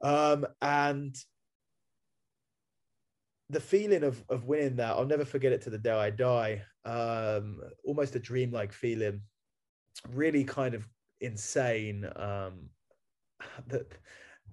[0.00, 1.16] Um, and
[3.50, 6.62] the feeling of, of winning that, I'll never forget it to the day I die.
[6.84, 9.22] Um, almost a dreamlike feeling,
[10.08, 10.88] really kind of
[11.20, 12.08] insane.
[12.16, 12.70] Um,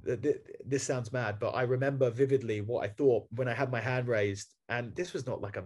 [0.04, 4.08] this sounds mad, but I remember vividly what I thought when I had my hand
[4.08, 5.64] raised, and this was not like a,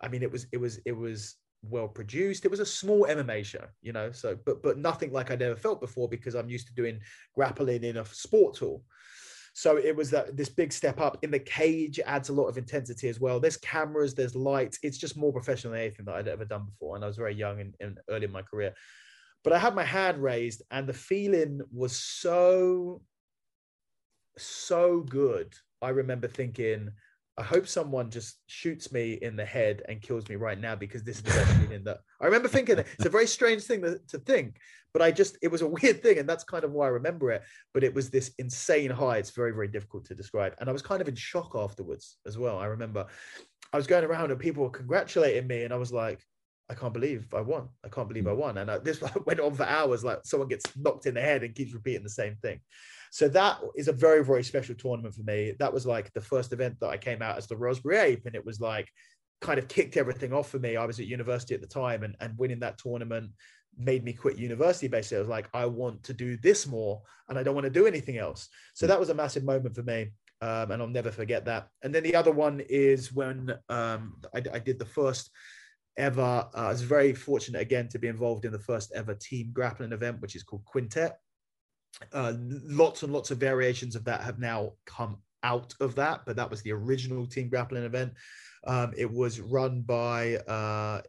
[0.00, 2.44] I mean, it was, it was, it was well produced.
[2.44, 5.56] It was a small MMA show, you know, so but but nothing like I'd ever
[5.56, 7.00] felt before because I'm used to doing
[7.34, 8.84] grappling in a sports hall.
[9.54, 12.56] So it was that this big step up in the cage adds a lot of
[12.56, 13.38] intensity as well.
[13.38, 14.78] There's cameras, there's lights.
[14.82, 16.96] It's just more professional than anything that I'd ever done before.
[16.96, 18.72] And I was very young and, and early in my career.
[19.44, 23.02] But I had my hand raised, and the feeling was so
[24.38, 25.54] so good.
[25.80, 26.90] I remember thinking,
[27.38, 31.02] I hope someone just shoots me in the head and kills me right now because
[31.02, 33.98] this is the best feeling that I remember thinking it's a very strange thing to,
[34.08, 34.58] to, think,
[34.92, 37.30] but I just it was a weird thing, and that's kind of why I remember
[37.30, 37.42] it.
[37.72, 39.16] But it was this insane high.
[39.16, 40.54] It's very, very difficult to describe.
[40.58, 42.58] And I was kind of in shock afterwards as well.
[42.58, 43.06] I remember
[43.72, 46.20] I was going around and people were congratulating me, and I was like,
[46.70, 47.68] I can't believe I won.
[47.84, 48.58] I can't believe I won.
[48.58, 51.54] And I, this went on for hours, like someone gets knocked in the head and
[51.54, 52.60] keeps repeating the same thing.
[53.10, 55.52] So that is a very, very special tournament for me.
[55.58, 58.34] That was like the first event that I came out as the Raspberry Ape, and
[58.34, 58.88] it was like
[59.42, 60.76] kind of kicked everything off for me.
[60.76, 63.30] I was at university at the time, and, and winning that tournament
[63.76, 65.18] made me quit university basically.
[65.18, 67.86] I was like, I want to do this more, and I don't want to do
[67.86, 68.48] anything else.
[68.74, 70.12] So that was a massive moment for me.
[70.40, 71.68] Um, and I'll never forget that.
[71.82, 75.30] And then the other one is when um, I, I, did the first
[75.96, 76.20] ever.
[76.22, 79.92] Uh, I was very fortunate again to be involved in the first ever team grappling
[79.92, 81.18] event, which is called Quintet.
[82.12, 86.36] Uh, lots and lots of variations of that have now come out of that, but
[86.36, 88.12] that was the original team grappling event.
[88.64, 91.02] Um, it was run by, uh,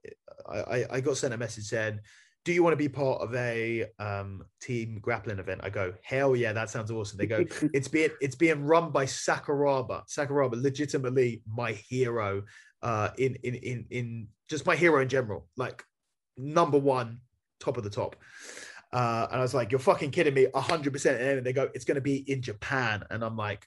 [0.49, 1.99] I, I got sent a message saying,
[2.45, 5.61] do you want to be part of a um, team grappling event?
[5.63, 7.17] I go, hell yeah, that sounds awesome.
[7.17, 10.03] They go, it's being it's being run by Sakuraba.
[10.09, 12.43] Sakuraba, legitimately my hero
[12.81, 15.83] uh, in in in in just my hero in general, like
[16.37, 17.19] number one,
[17.59, 18.15] top of the top.
[18.91, 21.37] Uh, and I was like, you're fucking kidding me, 100%.
[21.37, 23.03] And they go, it's going to be in Japan.
[23.09, 23.65] And I'm like,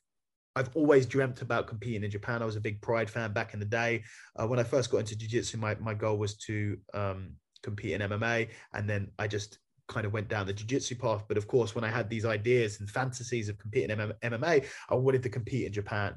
[0.55, 2.41] I've always dreamt about competing in Japan.
[2.41, 4.05] I was a big Pride fan back in the day.
[4.37, 7.33] Uh, when I first got into Jiu Jitsu, my, my goal was to um,
[7.65, 8.49] compete in MMA.
[8.73, 9.59] And then I just
[9.89, 11.25] kind of went down the Jiu Jitsu path.
[11.27, 14.95] But of course, when I had these ideas and fantasies of competing in MMA, I
[14.95, 16.15] wanted to compete in Japan.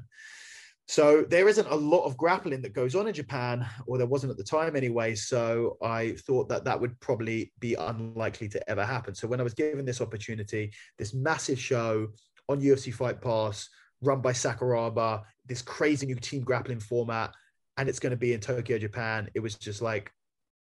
[0.90, 4.32] So there isn't a lot of grappling that goes on in Japan, or there wasn't
[4.32, 5.14] at the time anyway.
[5.14, 9.14] So I thought that that would probably be unlikely to ever happen.
[9.14, 12.08] So when I was given this opportunity, this massive show
[12.48, 13.68] on UFC Fight Pass,
[14.02, 17.36] run by Sakuraba, this crazy new team grappling format,
[17.76, 19.30] and it's going to be in Tokyo, Japan.
[19.32, 20.10] It was just like,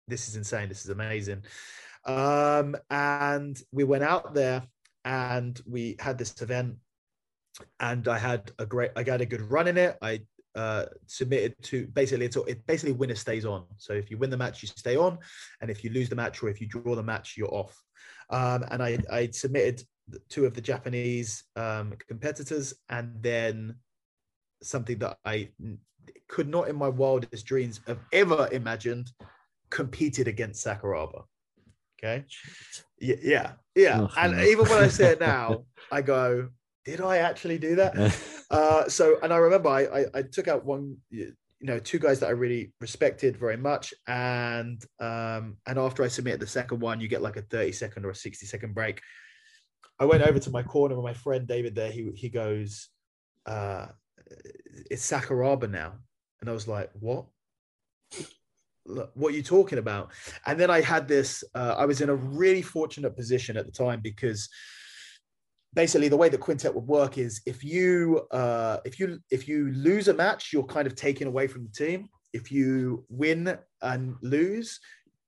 [0.07, 0.69] this is insane.
[0.69, 1.43] This is amazing.
[2.05, 4.61] Um, and we went out there
[5.05, 6.75] and we had this event
[7.79, 9.97] and I had a great, I got a good run in it.
[10.01, 10.21] I
[10.55, 13.65] uh, submitted to basically it's it basically winner stays on.
[13.77, 15.19] So if you win the match, you stay on,
[15.61, 17.81] and if you lose the match or if you draw the match, you're off.
[18.29, 19.83] Um, and I I submitted
[20.27, 23.75] two of the Japanese um, competitors, and then
[24.61, 25.49] something that I
[26.27, 29.11] could not in my wildest dreams have ever imagined
[29.69, 31.23] competed against Sakuraba.
[31.99, 32.25] Okay.
[32.99, 34.01] Yeah, yeah, yeah.
[34.01, 36.49] Oh, and even when I say it now, I go,
[36.85, 38.17] did I actually do that?
[38.51, 42.19] uh, so, and I remember I, I, I, took out one, you know, two guys
[42.19, 43.93] that I really respected very much.
[44.07, 48.05] And, um, and after I submitted the second one, you get like a 30 second
[48.05, 49.01] or a 60 second break.
[49.99, 51.91] I went over to my corner with my friend David there.
[51.91, 52.87] He, he goes,
[53.45, 53.87] uh,
[54.89, 55.95] it's Sakuraba now.
[56.41, 57.25] And I was like, what?
[58.85, 60.11] What are you talking about?
[60.45, 63.71] And then I had this, uh, I was in a really fortunate position at the
[63.71, 64.49] time because
[65.73, 69.71] basically the way that quintet would work is if you uh, if you if you
[69.71, 72.09] lose a match you're kind of taken away from the team.
[72.31, 74.79] If you win and lose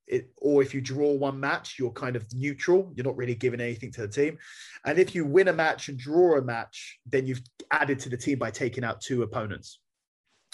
[0.05, 2.91] it, or if you draw one match you're kind of neutral.
[2.95, 4.37] You're not really giving anything to the team.
[4.85, 8.17] And if you win a match and draw a match then you've added to the
[8.17, 9.79] team by taking out two opponents.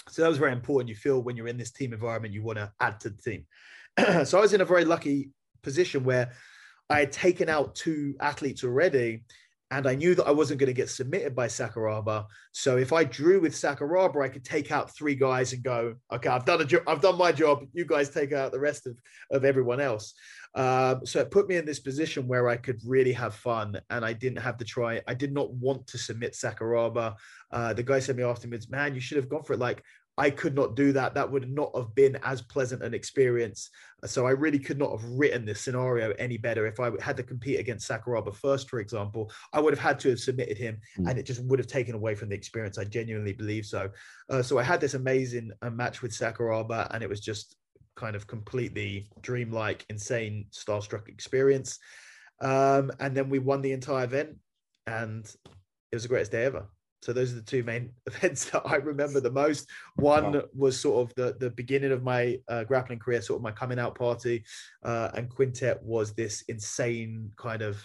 [0.08, 0.88] So that was very important.
[0.88, 3.46] You feel when you're in this team environment you want to add to the team.
[4.24, 5.30] So i was in a very lucky
[5.62, 6.32] position where
[6.88, 9.24] i had taken out two athletes already
[9.70, 12.26] and I knew that I wasn't going to get submitted by Sakuraba.
[12.52, 16.30] So if I drew with Sakuraba, I could take out three guys and go, okay,
[16.30, 17.64] I've done a job, I've done my job.
[17.74, 18.96] You guys take out the rest of,
[19.30, 20.14] of everyone else.
[20.54, 24.04] Um, so it put me in this position where I could really have fun, and
[24.04, 25.00] I didn't have to try.
[25.06, 27.16] I did not want to submit Sakuraba.
[27.52, 29.84] Uh, the guy said me afterwards, "Man, you should have gone for it." Like
[30.18, 31.14] I could not do that.
[31.14, 33.70] That would not have been as pleasant an experience.
[34.04, 36.66] So I really could not have written this scenario any better.
[36.66, 40.10] If I had to compete against Sakuraba first, for example, I would have had to
[40.10, 41.08] have submitted him, mm.
[41.08, 42.78] and it just would have taken away from the experience.
[42.78, 43.90] I genuinely believe so.
[44.28, 47.56] Uh, so I had this amazing uh, match with Sakuraba, and it was just
[47.94, 51.78] kind of completely dreamlike, insane, starstruck experience.
[52.40, 54.36] Um, and then we won the entire event,
[54.88, 55.24] and
[55.92, 56.66] it was the greatest day ever.
[57.02, 59.68] So those are the two main events that I remember the most.
[59.96, 60.42] One wow.
[60.54, 63.78] was sort of the the beginning of my uh, grappling career, sort of my coming
[63.78, 64.44] out party,
[64.84, 67.76] uh, and Quintet was this insane kind of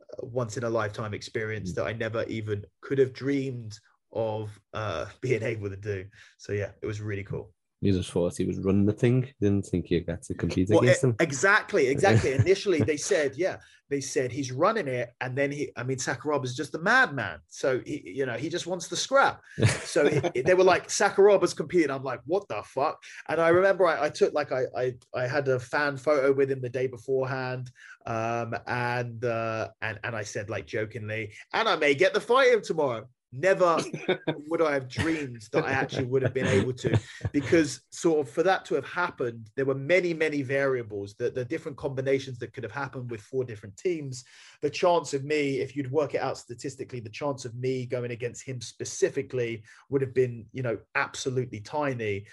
[0.00, 1.74] uh, once in a lifetime experience mm.
[1.76, 3.78] that I never even could have dreamed
[4.12, 6.04] of uh, being able to do.
[6.38, 7.52] So yeah, it was really cool.
[7.82, 9.28] You just thought he was running the thing.
[9.40, 11.16] Didn't think you got to compete well, against him.
[11.18, 12.32] Exactly, exactly.
[12.34, 13.56] Initially, they said, yeah,
[13.90, 15.72] they said he's running it, and then he.
[15.76, 17.40] I mean, Sakuraba is just a madman.
[17.48, 19.42] So he, you know, he just wants the scrap.
[19.82, 21.90] So he, they were like, Sakuraba's competing.
[21.90, 23.02] I'm like, what the fuck?
[23.28, 26.52] And I remember I, I took like I, I I had a fan photo with
[26.52, 27.68] him the day beforehand,
[28.06, 32.52] um, and uh, and and I said like jokingly, and I may get the fight
[32.52, 33.08] him tomorrow.
[33.32, 33.78] Never
[34.48, 37.00] would I have dreamed that I actually would have been able to,
[37.32, 41.44] because sort of for that to have happened, there were many, many variables, that the
[41.44, 44.24] different combinations that could have happened with four different teams.
[44.60, 48.10] The chance of me, if you'd work it out statistically, the chance of me going
[48.10, 52.26] against him specifically would have been, you know, absolutely tiny.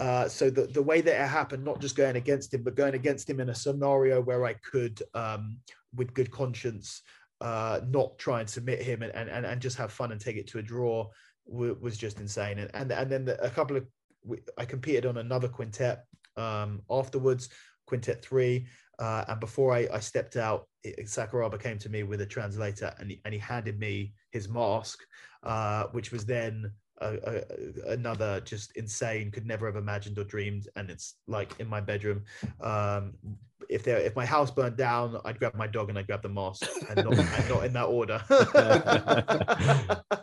[0.00, 2.94] Uh, so the, the way that it happened, not just going against him, but going
[2.94, 5.58] against him in a scenario where I could, um,
[5.94, 7.02] with good conscience,
[7.40, 10.46] uh, not try and submit him and, and, and just have fun and take it
[10.48, 11.08] to a draw
[11.46, 12.58] was just insane.
[12.58, 13.86] And and, and then the, a couple of
[14.58, 16.04] I competed on another quintet
[16.36, 17.48] um, afterwards,
[17.86, 18.66] quintet three.
[18.98, 20.68] Uh, and before I, I stepped out,
[21.04, 25.00] Sakuraba came to me with a translator and he, and he handed me his mask,
[25.42, 26.70] uh, which was then
[27.00, 30.68] a, a, another just insane, could never have imagined or dreamed.
[30.76, 32.24] And it's like in my bedroom.
[32.60, 33.14] Um,
[33.70, 36.28] if there if my house burned down, I'd grab my dog and I'd grab the
[36.28, 38.20] mask, and not, and not in that order.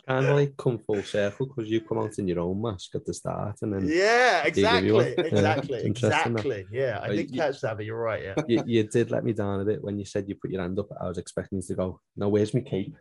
[0.08, 3.06] kind of like come full circle because you come out in your own mask at
[3.06, 6.66] the start, and then yeah, exactly, exactly, exactly.
[6.72, 8.24] Yeah, I did catch that, but you're right.
[8.24, 10.62] Yeah, you, you, did let me down a bit when you said you put your
[10.62, 10.90] hand up.
[11.00, 12.96] I was expecting you to go, now where's my cape?"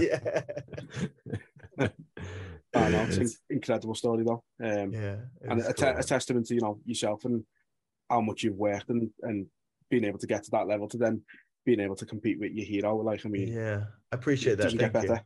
[0.00, 0.42] yeah.
[2.74, 4.42] I know, it's an incredible story though.
[4.62, 5.94] Um, yeah, and a, cool.
[5.96, 7.44] a, testament to you know yourself and
[8.10, 9.46] how much you've worked and and
[9.90, 11.22] being able to get to that level to then
[11.64, 12.96] being able to compete with your hero.
[12.96, 14.72] Like, I mean, yeah, I appreciate that.
[14.72, 15.18] Thank you.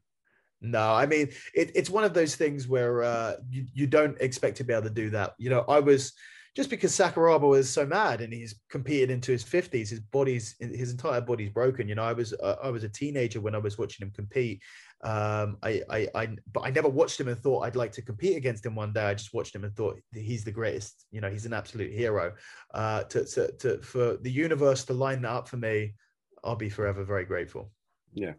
[0.60, 4.56] No, I mean, it, it's one of those things where uh, you, you don't expect
[4.56, 5.34] to be able to do that.
[5.38, 6.14] You know, I was
[6.56, 10.90] just because Sakuraba was so mad and he's competed into his 50s, his body's his
[10.90, 11.86] entire body's broken.
[11.86, 14.60] You know, I was uh, I was a teenager when I was watching him compete,
[15.04, 18.36] um, I, I, I, but I never watched him and thought I'd like to compete
[18.36, 19.02] against him one day.
[19.02, 21.06] I just watched him and thought he's the greatest.
[21.12, 22.34] You know, he's an absolute hero.
[22.74, 25.94] Uh, to, to, to, for the universe to line that up for me,
[26.42, 27.70] I'll be forever very grateful.
[28.12, 28.32] Yeah,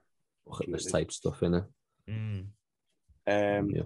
[0.68, 1.64] this type stuff in it.
[2.10, 2.48] Mm.
[3.28, 3.84] Um, yeah.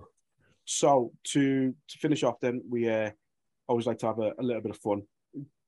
[0.65, 3.11] So to to finish off, then we uh,
[3.67, 5.03] always like to have a, a little bit of fun,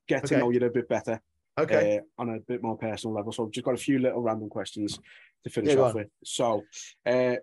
[0.08, 0.34] get okay.
[0.34, 1.20] to know you a bit better.
[1.58, 1.98] Okay.
[1.98, 3.32] Uh, on a bit more personal level.
[3.32, 4.98] So I've just got a few little random questions
[5.46, 6.08] to finish yeah, off with.
[6.24, 6.64] So,
[7.06, 7.36] uh,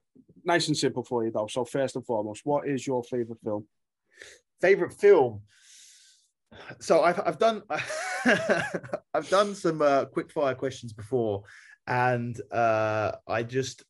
[0.43, 1.47] nice and simple for you though.
[1.47, 3.65] So, first and foremost, what is your favorite film?
[4.61, 5.41] Favorite film.
[6.79, 7.63] So I've I've done
[9.13, 11.43] I've done some uh, quick fire questions before,
[11.87, 13.83] and uh, I just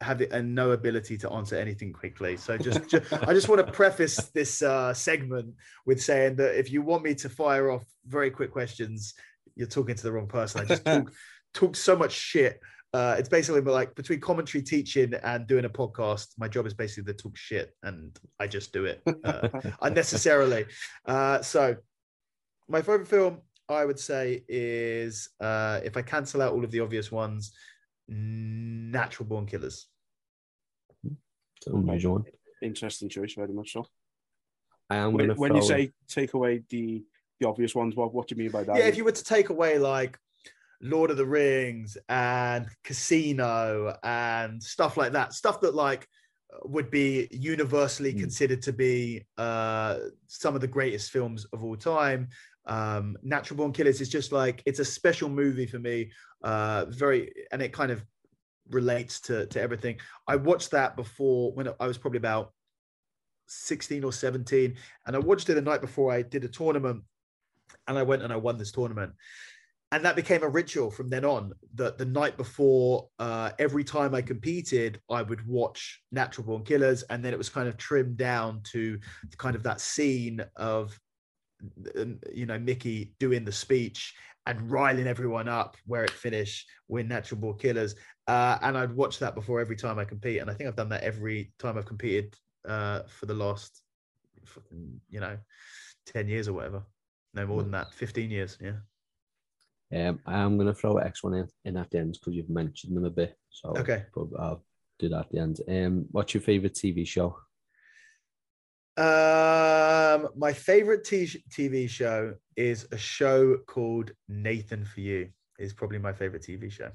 [0.00, 2.36] have it, and no ability to answer anything quickly.
[2.36, 5.54] So just, just I just want to preface this uh, segment
[5.86, 9.14] with saying that if you want me to fire off very quick questions,
[9.54, 10.62] you're talking to the wrong person.
[10.62, 11.12] I just talk
[11.54, 12.60] talk so much shit
[12.94, 16.28] uh, it's basically like between commentary, teaching, and doing a podcast.
[16.38, 19.48] My job is basically to talk shit, and I just do it uh,
[19.82, 20.66] unnecessarily.
[21.06, 21.76] Uh, so,
[22.68, 26.80] my favorite film, I would say, is uh, if I cancel out all of the
[26.80, 27.52] obvious ones,
[28.08, 29.86] Natural Born Killers.
[31.04, 32.24] It's an unusual one.
[32.60, 33.86] Interesting choice, very much so.
[34.90, 37.02] I am When, going to when you say take away the
[37.40, 38.76] the obvious ones, what what do you mean by that?
[38.76, 40.18] Yeah, if you were to take away like
[40.82, 46.08] Lord of the Rings and Casino and stuff like that, stuff that like
[46.64, 48.20] would be universally Mm.
[48.20, 52.28] considered to be uh, some of the greatest films of all time.
[52.66, 56.10] Um, Natural Born Killers is just like it's a special movie for me.
[56.42, 58.04] Uh, very, and it kind of
[58.70, 59.98] relates to to everything.
[60.26, 62.52] I watched that before when I was probably about
[63.46, 64.76] 16 or 17,
[65.06, 67.02] and I watched it the night before I did a tournament,
[67.88, 69.12] and I went and I won this tournament.
[69.92, 71.52] And that became a ritual from then on.
[71.74, 77.02] That the night before, uh, every time I competed, I would watch Natural Born Killers,
[77.04, 78.98] and then it was kind of trimmed down to
[79.36, 80.98] kind of that scene of,
[81.98, 84.14] um, you know, Mickey doing the speech
[84.46, 87.94] and riling everyone up where it finished with Natural Born Killers.
[88.26, 90.88] Uh, and I'd watch that before every time I compete, and I think I've done
[90.88, 92.34] that every time I've competed
[92.66, 93.82] uh, for the last,
[94.46, 95.36] fucking, you know,
[96.06, 96.82] ten years or whatever.
[97.34, 98.56] No more than that, fifteen years.
[98.58, 98.78] Yeah.
[99.94, 102.48] Um, I am going to throw X one in, in at the end because you've
[102.48, 103.36] mentioned them a bit.
[103.50, 104.04] So Okay.
[104.14, 104.64] but I'll
[104.98, 105.60] do that at the end.
[105.68, 107.36] Um, what's your favorite TV show?
[108.96, 115.30] Um, my favorite t- TV show is a show called Nathan for You.
[115.58, 116.90] Is probably my favorite TV show,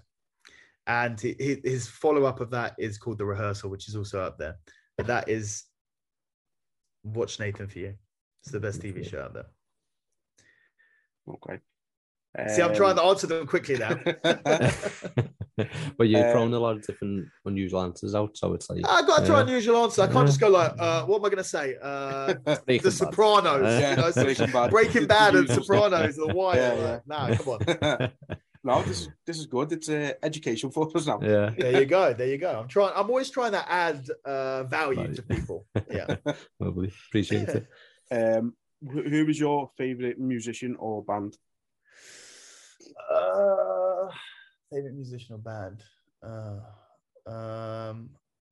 [0.87, 4.21] and hi- hi- his follow up of that is called The Rehearsal, which is also
[4.21, 4.57] up there.
[4.97, 5.63] But that is
[7.03, 7.95] watch Nathan for You.
[8.43, 9.45] It's the best TV show out there.
[11.29, 11.59] okay.
[12.49, 13.95] See, I'm Um, trying to answer them quickly now.
[15.97, 19.07] but you've Um, thrown a lot of different unusual answers out, so it's like I've
[19.07, 19.41] got to try Yeah.
[19.43, 20.03] an unusual answer.
[20.03, 21.75] I can't just go like, uh, what am I going to say?
[21.81, 22.93] Uh, the Bad.
[22.93, 24.69] Sopranos, Yeah, you know, so- Breaking Bad.
[24.69, 26.57] Breaking Bad and Sopranos, The Wire.
[26.57, 28.11] Yeah, like, Nah, come on.
[28.63, 29.71] no, this is this is good.
[29.71, 31.19] It's uh, education for us now.
[31.21, 32.13] Yeah, There you go.
[32.13, 32.59] There you go.
[32.61, 32.93] I'm trying.
[32.95, 35.15] I'm always trying to add uh, value Right.
[35.15, 35.65] to people.
[35.89, 36.17] Yeah.
[36.59, 36.91] lovely.
[37.07, 37.67] Appreciate it.
[38.11, 41.35] Um, who was your favorite musician or band?
[43.11, 44.09] Uh,
[44.71, 45.83] favorite musician or band?
[46.23, 48.09] Uh, um,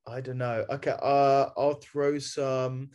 [0.07, 0.65] I don't know.
[0.69, 0.95] Okay.
[1.01, 2.89] Uh, I'll throw some.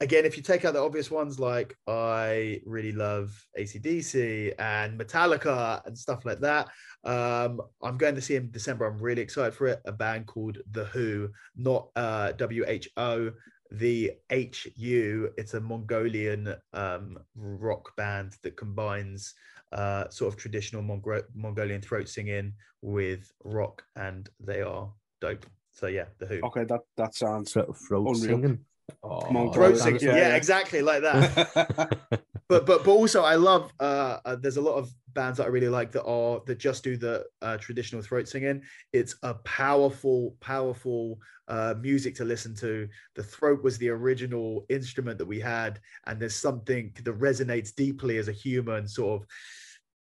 [0.00, 5.84] Again, if you take out the obvious ones, like I really love ACDC and Metallica
[5.86, 6.68] and stuff like that.
[7.02, 8.86] Um, I'm going to see in December.
[8.86, 9.80] I'm really excited for it.
[9.86, 13.32] A band called The HU, not uh, W H O,
[13.72, 15.30] the HU.
[15.36, 19.34] It's a Mongolian um, rock band that combines
[19.72, 22.52] uh, sort of traditional Mongo- Mongolian throat singing
[22.82, 24.90] with rock, and they are
[25.20, 25.46] dope.
[25.72, 26.40] So yeah, The HU.
[26.44, 27.52] Okay, that that sounds.
[27.52, 28.20] Throat, throat Unreal.
[28.20, 28.58] singing.
[29.02, 30.36] Oh, Monk Throat Throat singing, singing, yeah, yeah, yeah.
[30.36, 31.98] exactly like that.
[32.48, 35.48] but but but also I love uh, uh there's a lot of bands that I
[35.48, 38.62] really like that are that just do the uh, traditional throat singing.
[38.92, 42.88] It's a powerful powerful uh, music to listen to.
[43.16, 48.18] The throat was the original instrument that we had, and there's something that resonates deeply
[48.18, 48.86] as a human.
[48.86, 49.28] Sort of,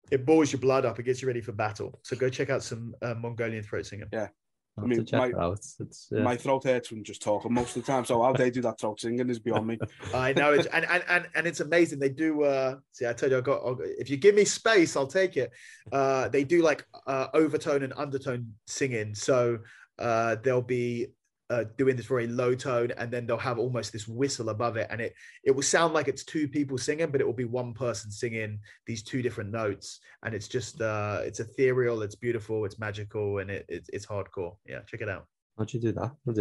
[0.09, 0.97] it boils your blood up.
[0.99, 1.99] It gets you ready for battle.
[2.03, 4.07] So go check out some uh, Mongolian throat singing.
[4.13, 4.42] I'll
[4.77, 5.51] I mean, have to check my-.
[5.51, 6.23] It's, yeah.
[6.23, 8.05] My throat hurts from just talking most of the time.
[8.05, 9.77] So how they do that throat singing is beyond me.
[10.13, 11.99] I know it, and, and and and it's amazing.
[11.99, 12.43] They do.
[12.43, 13.61] uh See, I told you, I got.
[13.63, 15.51] I'll, if you give me space, I'll take it.
[15.91, 19.13] Uh They do like uh overtone and undertone singing.
[19.13, 19.59] So
[19.99, 21.07] uh they'll be
[21.53, 24.87] uh doing this very low tone, and then they'll have almost this whistle above it,
[24.91, 27.73] and it it will sound like it's two people singing, but it will be one
[27.73, 32.79] person singing these two different notes, and it's just uh it's ethereal, it's beautiful, it's
[32.79, 34.55] magical, and it, it's it's hardcore.
[34.65, 35.25] Yeah, check it out.
[35.57, 36.11] How'd you do that?
[36.25, 36.37] How'd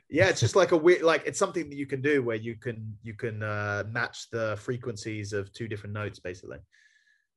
[0.08, 2.56] yeah it's just like a weird like it's something that you can do where you
[2.56, 6.58] can you can uh match the frequencies of two different notes basically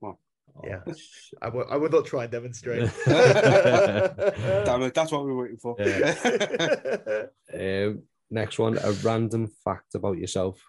[0.01, 0.13] Yeah.
[0.55, 2.89] Oh, sh- i would i would not try and demonstrate.
[3.05, 5.75] Damn it, that's what we're waiting for.
[7.53, 10.61] Um, next one, a random fact about yourself.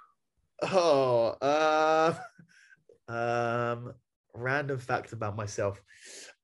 [0.63, 2.15] oh uh,
[3.09, 3.95] um
[4.35, 5.83] random fact about myself.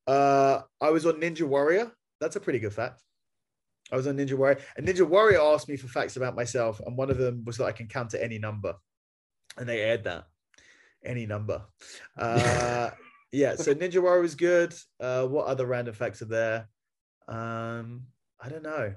[0.07, 1.93] Uh i was on ninja warrior.
[2.21, 3.03] That's a pretty good fact.
[3.93, 6.97] I was on ninja warrior and ninja warrior asked me for facts about myself and
[6.97, 8.75] one of them was that i can count to any number
[9.59, 10.25] and they aired that.
[11.05, 11.63] Any number.
[12.17, 12.91] Uh
[13.35, 16.69] yeah so ninja warrior was good uh what other random facts are there
[17.29, 18.03] um
[18.41, 18.95] i don't know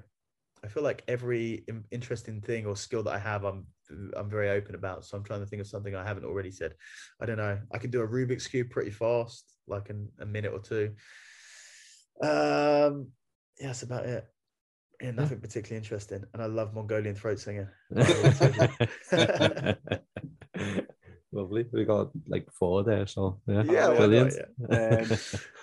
[0.64, 3.66] i feel like every interesting thing or skill that i have i'm
[4.16, 6.74] i'm very open about so i'm trying to think of something i haven't already said
[7.20, 10.52] i don't know i can do a rubik's cube pretty fast like in a minute
[10.52, 10.94] or two
[12.20, 13.12] Um,
[13.60, 14.26] yeah, that's about it.
[15.00, 16.24] Yeah, nothing particularly interesting.
[16.32, 17.68] And I love Mongolian throat singing.
[21.38, 21.66] Lovely.
[21.72, 25.12] We got like four there, so yeah, Yeah, why not, brilliant.
[25.12, 25.18] Um,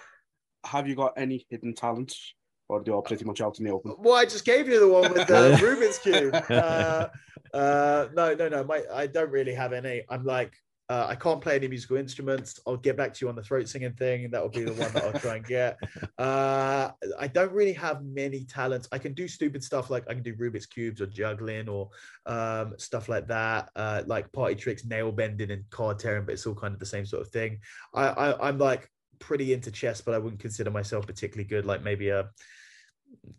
[0.65, 2.33] have you got any hidden talents,
[2.69, 3.93] or are they all pretty much out in the open?
[3.99, 6.33] Well, I just gave you the one with the Rubik's cube.
[6.49, 7.09] Uh,
[7.53, 8.63] uh, no, no, no.
[8.63, 10.03] My, I don't really have any.
[10.09, 10.53] I'm like,
[10.87, 12.59] uh, I can't play any musical instruments.
[12.67, 14.29] I'll get back to you on the throat singing thing.
[14.29, 15.77] That will be the one that I'll try and get.
[16.17, 18.87] Uh, I don't really have many talents.
[18.91, 21.89] I can do stupid stuff like I can do Rubik's cubes or juggling or
[22.27, 26.25] um, stuff like that, uh, like party tricks, nail bending, and card tearing.
[26.25, 27.59] But it's all kind of the same sort of thing.
[27.93, 31.65] I, I I'm like pretty into chess, but I wouldn't consider myself particularly good.
[31.65, 32.29] Like maybe a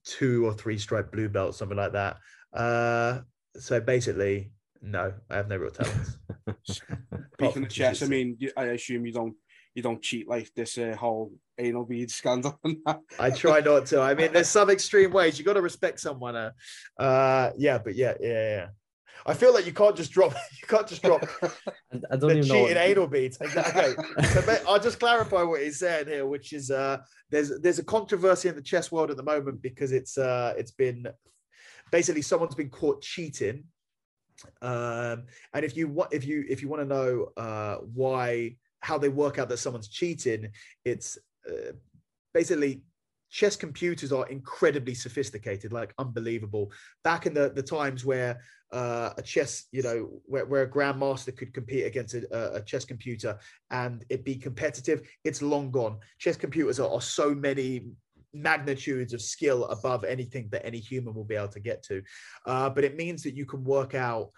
[0.05, 2.16] two or three stripe blue belt, something like that.
[2.53, 3.20] Uh,
[3.57, 4.51] so basically,
[4.87, 6.18] no, I have no real talents.
[7.34, 9.34] Speaking of chess, I mean, I assume you don't
[9.74, 12.59] you don't cheat like this uh, whole anal bead scandal.
[13.18, 14.01] I try not to.
[14.01, 15.39] I mean, there's some extreme ways.
[15.39, 16.37] You got to respect someone.
[16.37, 16.51] Uh,
[16.99, 18.66] uh, yeah, but yeah, yeah, yeah.
[19.26, 20.34] I feel like you can't just drop.
[20.62, 21.49] You can't just drop I,
[22.11, 23.39] I don't the even cheating what- anal beads.
[23.41, 23.95] Okay,
[24.32, 26.99] so I'll just clarify what he's saying here, which is uh,
[27.30, 30.72] there's there's a controversy in the chess world at the moment because it's uh, it's
[30.72, 31.07] been
[31.93, 33.64] basically someone's been caught cheating,
[34.62, 35.24] um,
[35.55, 39.09] and if you want if you if you want to know uh, why how they
[39.09, 40.51] work out that someone's cheating,
[40.84, 41.18] it's
[41.49, 41.72] uh,
[42.34, 42.82] basically
[43.28, 46.70] chess computers are incredibly sophisticated like unbelievable.
[47.05, 48.41] Back in the the times where
[48.72, 52.84] uh, a chess you know where, where a grandmaster could compete against a, a chess
[52.84, 53.39] computer
[53.70, 55.99] and it be competitive it's long gone.
[56.18, 57.89] Chess computers are, are so many
[58.43, 62.03] magnitudes of skill above anything that any human will be able to get to
[62.47, 64.30] uh, but it means that you can work out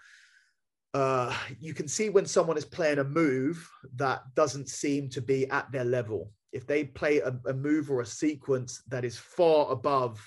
[0.93, 5.47] uh, you can see when someone is playing a move that doesn't seem to be
[5.49, 6.31] at their level.
[6.51, 10.19] If they play a, a move or a sequence that is far above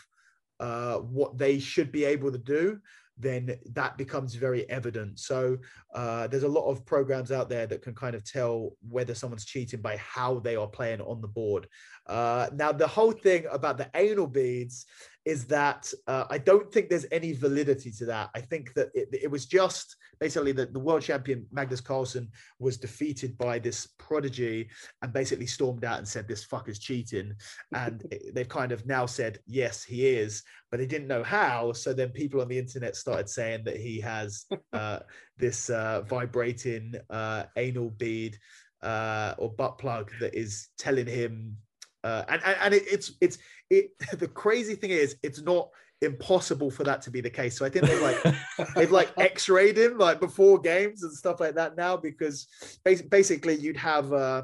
[0.60, 2.78] uh, what they should be able to do,
[3.18, 5.18] then that becomes very evident.
[5.18, 5.58] So
[5.94, 9.44] uh, there's a lot of programs out there that can kind of tell whether someone's
[9.44, 11.68] cheating by how they are playing on the board.
[12.06, 14.86] Uh, now, the whole thing about the anal beads
[15.24, 18.30] is that uh, I don't think there's any validity to that.
[18.34, 22.28] I think that it, it was just basically that the world champion Magnus Carlsen
[22.60, 24.68] was defeated by this prodigy
[25.02, 27.34] and basically stormed out and said this fucker's cheating
[27.74, 31.92] and they've kind of now said yes he is but they didn't know how so
[31.92, 35.00] then people on the internet started saying that he has uh,
[35.38, 38.38] this uh, vibrating uh, anal bead
[38.82, 41.56] uh, or butt plug that is telling him
[42.04, 43.38] uh, and and, it, it's it's
[43.70, 45.68] it the crazy thing is it's not
[46.00, 47.56] impossible for that to be the case.
[47.56, 51.54] So i think they've like they've like x-rayed him like before games and stuff like
[51.54, 52.48] that now because
[52.84, 54.42] basically you'd have uh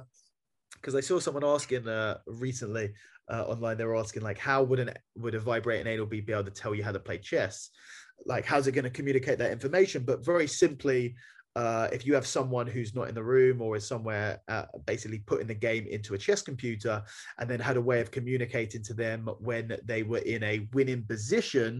[0.74, 2.92] because i saw someone asking uh recently
[3.28, 6.44] uh online they were asking like how would an would a vibrating anal be able
[6.44, 7.70] to tell you how to play chess?
[8.24, 10.04] Like how's it going to communicate that information?
[10.04, 11.14] But very simply
[11.62, 15.18] uh, if you have someone who's not in the room or is somewhere uh, basically
[15.30, 16.94] putting the game into a chess computer
[17.38, 21.02] and then had a way of communicating to them when they were in a winning
[21.12, 21.72] position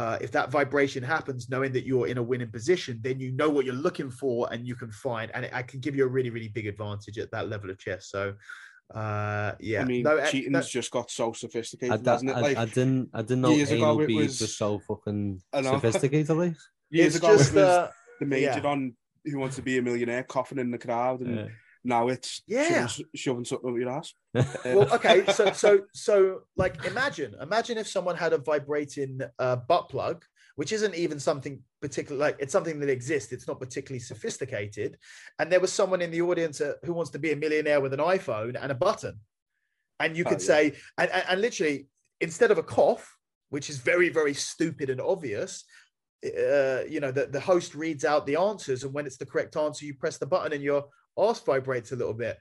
[0.00, 3.50] uh, if that vibration happens knowing that you're in a winning position then you know
[3.54, 6.30] what you're looking for and you can find and i can give you a really
[6.36, 8.22] really big advantage at that level of chess so
[8.94, 12.36] uh yeah I mean, No, uh, cheating's no- just got so sophisticated, da- hasn't it?
[12.36, 15.40] I, Like I didn't I didn't know years ago it beads was- were so fucking
[15.52, 16.36] I sophisticated.
[16.36, 16.54] Like.
[16.90, 17.90] years it's ago, just it was uh,
[18.20, 18.70] the major yeah.
[18.70, 18.94] on
[19.24, 21.48] Who Wants to Be a Millionaire coughing in the crowd, and Yeah.
[21.82, 22.86] now it's Yeah.
[22.86, 24.14] shoving, shoving something up your ass.
[24.64, 29.88] well okay so so so like imagine imagine if someone had a vibrating uh, butt
[29.88, 30.24] plug
[30.56, 34.96] which isn't even something particular like it's something that exists it's not particularly sophisticated
[35.38, 37.92] and there was someone in the audience uh, who wants to be a millionaire with
[37.92, 39.14] an iphone and a button
[40.00, 40.46] and you Oh, could yeah.
[40.46, 41.86] say and, and, and literally
[42.20, 43.16] instead of a cough
[43.50, 45.64] which is very very stupid and obvious
[46.24, 49.56] uh, you know the, the host reads out the answers and when it's the correct
[49.56, 50.84] answer you press the button and your
[51.16, 52.38] arse vibrates a little bit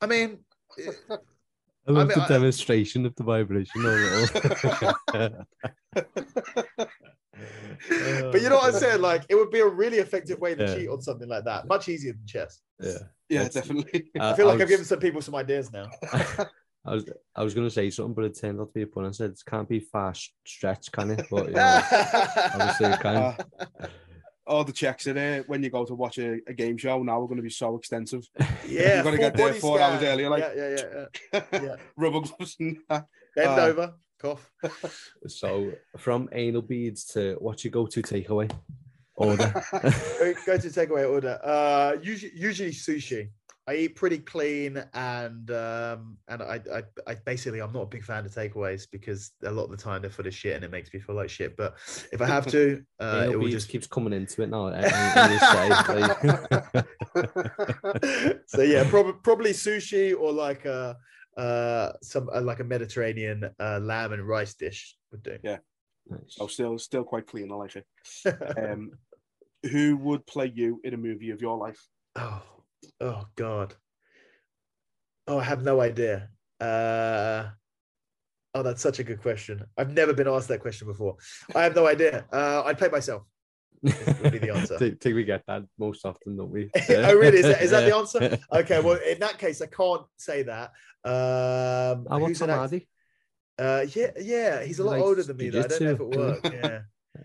[0.00, 0.38] i mean
[1.10, 3.80] I love mean, the I- demonstration of the vibration.
[3.80, 5.46] a little.
[8.30, 9.00] but you know what I'm saying?
[9.00, 10.74] Like, it would be a really effective way to Yeah.
[10.74, 11.66] cheat on something like that.
[11.66, 12.60] Much easier than chess.
[12.80, 12.92] yeah.
[13.30, 14.10] Yeah, That's- definitely.
[14.20, 15.88] I I, feel I like I've given some people some ideas now.
[16.88, 17.04] I was
[17.36, 19.04] I was gonna say something, but it turned out to be a pun.
[19.06, 21.26] I said it can't be fast stretch, can it?
[21.30, 21.82] But you know,
[22.54, 23.36] obviously it can.
[23.80, 23.86] Uh,
[24.46, 27.02] all the checks are there when you go to watch a, a game show.
[27.02, 28.26] Now we're going to be so extensive.
[28.66, 31.60] yeah, You've got to get there body four hours earlier, like- yeah, yeah, yeah, yeah.
[31.62, 31.76] Yeah.
[31.98, 33.04] Rubber gloves and that.
[33.36, 34.50] Bend Uh, over, cough.
[35.26, 38.50] So from anal beads to what's your go-to takeaway
[39.16, 39.52] order?
[39.72, 41.38] Go go to takeaway order.
[41.44, 43.28] Uh, usually, usually sushi.
[43.68, 48.02] I eat pretty clean, and um, and I, I, I basically I'm not a big
[48.02, 50.70] fan of takeaways because a lot of the time they're full of shit and it
[50.70, 51.54] makes me feel like shit.
[51.54, 51.74] But
[52.10, 54.68] if I have to, uh, It it will just just keeps coming into it now.
[54.68, 56.86] any- any you say, like-
[58.46, 60.96] so yeah, probably probably sushi or like a
[61.36, 65.36] uh some uh, like a Mediterranean uh, lamb and rice dish would do.
[65.44, 65.58] Yeah.
[66.08, 66.36] Nice.
[66.40, 67.52] Oh, still, still quite clean.
[67.52, 67.86] I like it.
[68.56, 68.92] Um,
[69.70, 71.86] who would play you in a movie of your life?
[72.16, 72.42] oh,
[73.00, 73.74] oh God.
[75.26, 76.28] Oh, I have no idea.
[76.60, 77.50] Uh
[78.54, 79.64] oh, that's such a good question.
[79.76, 81.16] I've never been asked that question before.
[81.54, 82.26] I have no idea.
[82.32, 83.22] Uh I'd play myself.
[83.82, 84.78] would be the answer.
[84.78, 86.70] think, think we get that most often, don't we?
[86.90, 87.38] oh, really?
[87.38, 88.38] Is that, is that the answer?
[88.52, 90.72] Okay, well, in that case, I can't say that.
[91.04, 92.88] Um, I want who's an Tom act- Hardy.
[93.58, 95.50] Uh, yeah, yeah, he's a lot Likes older than me.
[95.50, 95.60] Though.
[95.60, 96.18] I don't know if it jiu-jitsu.
[96.18, 96.50] works.
[96.52, 96.80] Yeah,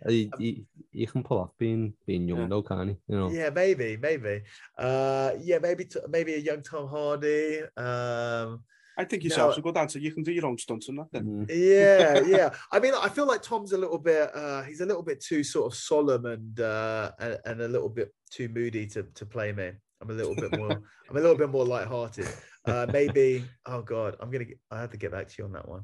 [0.07, 2.47] You, you, you can pull off being being young Yeah.
[2.47, 2.97] though, can't you?
[3.07, 3.29] You know.
[3.31, 4.41] yeah, maybe, maybe.
[4.77, 7.61] Uh, yeah, maybe, t- maybe a young Tom Hardy.
[7.77, 8.63] Um,
[8.97, 9.27] I think No.
[9.29, 9.97] yourself's a good answer.
[9.99, 11.07] You can do your own stunts and that.
[11.11, 11.49] Then Mm.
[11.49, 12.49] yeah, yeah.
[12.71, 14.29] I mean, I feel like Tom's a little bit.
[14.35, 17.89] Uh, he's a little bit too sort of solemn and uh, and, and a little
[17.89, 19.71] bit too moody to to play me.
[20.01, 20.71] I'm a little bit more.
[21.09, 22.27] I'm a little bit more lighthearted.
[22.65, 23.45] Uh, maybe.
[23.65, 24.45] Oh God, I'm gonna.
[24.45, 25.83] Get, I have to get back to you on that one.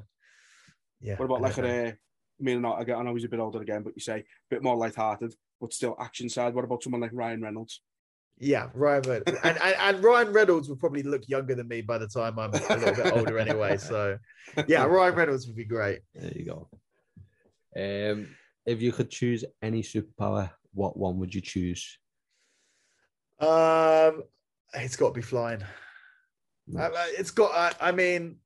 [1.00, 1.16] Yeah.
[1.16, 1.64] what about I like know.
[1.64, 1.96] a?
[2.40, 2.96] I mean, not again.
[2.96, 5.74] I know he's a bit older again, but you say a bit more light-hearted, but
[5.74, 6.54] still action side.
[6.54, 7.82] What about someone like Ryan Reynolds?
[8.38, 9.40] Yeah, Ryan Reynolds.
[9.44, 12.54] and, and and Ryan Reynolds would probably look younger than me by the time I'm
[12.54, 13.76] a little bit older anyway.
[13.76, 14.18] So
[14.66, 16.00] yeah, Ryan Reynolds would be great.
[16.14, 16.68] There you go.
[17.76, 18.34] Um,
[18.64, 21.98] if you could choose any superpower, what one would you choose?
[23.38, 24.22] Um,
[24.74, 25.62] it's got to be flying.
[26.66, 26.90] Nice.
[26.90, 27.52] Uh, uh, it's got.
[27.54, 28.36] I, I mean,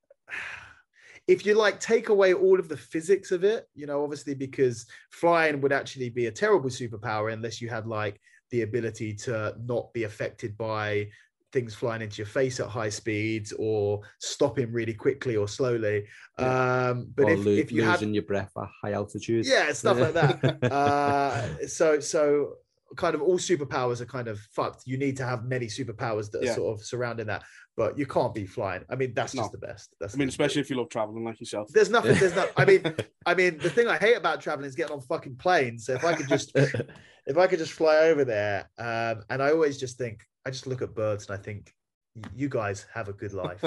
[1.27, 4.87] if you like take away all of the physics of it, you know, obviously because
[5.11, 8.21] flying would actually be a terrible superpower unless you had like
[8.51, 11.09] the ability to not be affected by
[11.51, 16.05] things flying into your face at high speeds or stopping really quickly or slowly.
[16.37, 19.47] Um, but or if, lo- if you had losing your breath at high altitude.
[19.47, 22.55] yeah stuff like that uh so so
[22.97, 26.43] kind of all superpowers are kind of fucked you need to have many superpowers that
[26.43, 26.55] are Yeah.
[26.55, 27.43] sort of surrounding that
[27.77, 28.85] but you can't be flying.
[28.89, 29.95] I mean that's just the best.
[30.01, 31.69] That's I mean, especially if you love traveling like yourself.
[31.73, 32.83] there's nothing there's no i mean
[33.27, 35.87] i mean the thing i hate about traveling is getting on fucking planes.
[35.87, 36.53] So if i could just
[37.27, 40.67] if i could just fly over there um and i always just think i just
[40.67, 41.73] look at birds and i think
[42.35, 43.65] you guys have a good life.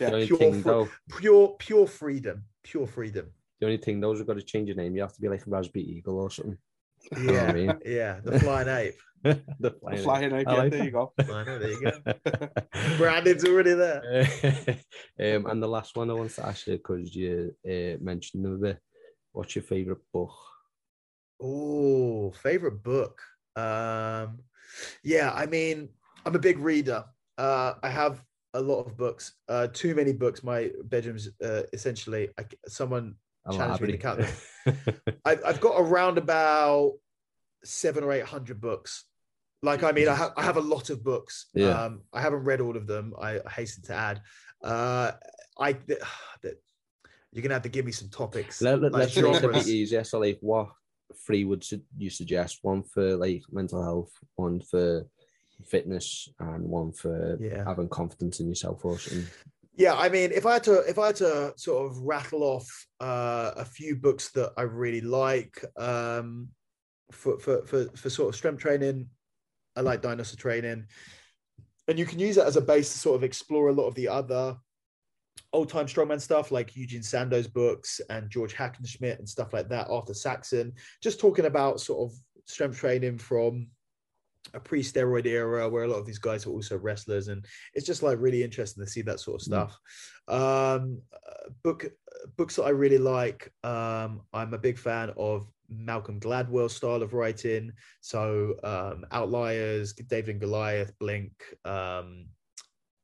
[0.00, 3.30] Yeah, pure thing fr- though, pure pure freedom pure freedom.
[3.60, 4.94] The only thing those we've got to change your name.
[4.96, 6.58] You have to be like raspberry eagle or something.
[7.12, 7.72] know I yeah mean?
[7.86, 8.94] yeah the flying ape
[9.60, 10.02] the The flying.
[10.02, 11.12] flying yeah, like there you go.
[11.20, 12.48] I know, there you go.
[12.98, 14.28] Brandon's already there.
[15.20, 18.54] um, and the last one I want to ask you because you uh, mentioned them
[18.54, 18.78] a bit.
[19.32, 20.32] What's your favorite book?
[21.42, 23.20] Oh, favorite book.
[23.56, 24.40] Um,
[25.02, 25.90] yeah, I mean,
[26.24, 27.04] I'm a big reader.
[27.38, 28.22] Uh, I have
[28.54, 29.34] a lot of books.
[29.48, 30.42] Uh, too many books.
[30.42, 33.16] My bedroom's uh, essentially I, someone.
[33.48, 34.32] A Challenge me to library.
[35.24, 36.94] I've, I've got around about
[37.62, 39.04] seven or eight hundred books.
[39.66, 41.46] Like, I mean, I have I have a lot of books.
[41.52, 41.70] Yeah.
[41.70, 43.12] Um, I haven't read all of them.
[43.20, 44.22] I hasten to add.
[44.62, 45.10] Uh,
[45.58, 45.98] I th-
[47.32, 48.62] you're gonna have to give me some topics.
[48.62, 50.04] Let, let, like let's make it a bit easier.
[50.04, 50.68] So, like, what
[51.26, 52.60] three would su- you suggest?
[52.62, 55.04] One for like mental health, one for
[55.64, 57.64] fitness, and one for Yeah.
[57.64, 59.26] having confidence in yourself or something.
[59.74, 62.68] Yeah, I mean, if I had to, if I had to sort of rattle off
[63.00, 66.48] uh, a few books that I really like um,
[67.10, 69.08] for, for for for sort of strength training,
[69.76, 70.86] I like dinosaur training,
[71.88, 73.94] and you can use it as a base to sort of explore a lot of
[73.94, 74.56] the other
[75.52, 79.88] old time strongman stuff like Eugene Sandow's books and George Hackenschmidt and stuff like that.
[79.88, 80.72] Arthur Saxon,
[81.02, 83.68] just talking about sort of strength training from
[84.54, 87.28] a pre-steroid era where a lot of these guys were also wrestlers.
[87.28, 87.44] And
[87.74, 89.78] it's just like really interesting to see that sort of stuff.
[90.28, 91.86] Um uh, book
[92.36, 97.14] books that i really like um i'm a big fan of malcolm Gladwell style of
[97.14, 101.32] writing so um outliers david and goliath blink
[101.64, 102.26] um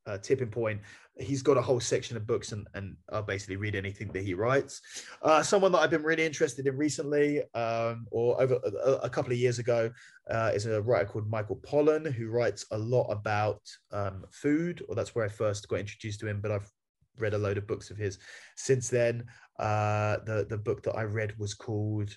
[0.06, 0.80] uh, tipping point
[1.16, 4.34] he's got a whole section of books and and i'll basically read anything that he
[4.34, 4.80] writes
[5.22, 9.30] uh someone that i've been really interested in recently um or over a, a couple
[9.30, 9.88] of years ago
[10.30, 13.60] uh, is a writer called Michael Pollan who writes a lot about
[13.90, 16.40] um, food, or that's where I first got introduced to him.
[16.40, 16.70] But I've
[17.18, 18.18] read a load of books of his
[18.56, 19.24] since then.
[19.58, 22.16] Uh, the the book that I read was called,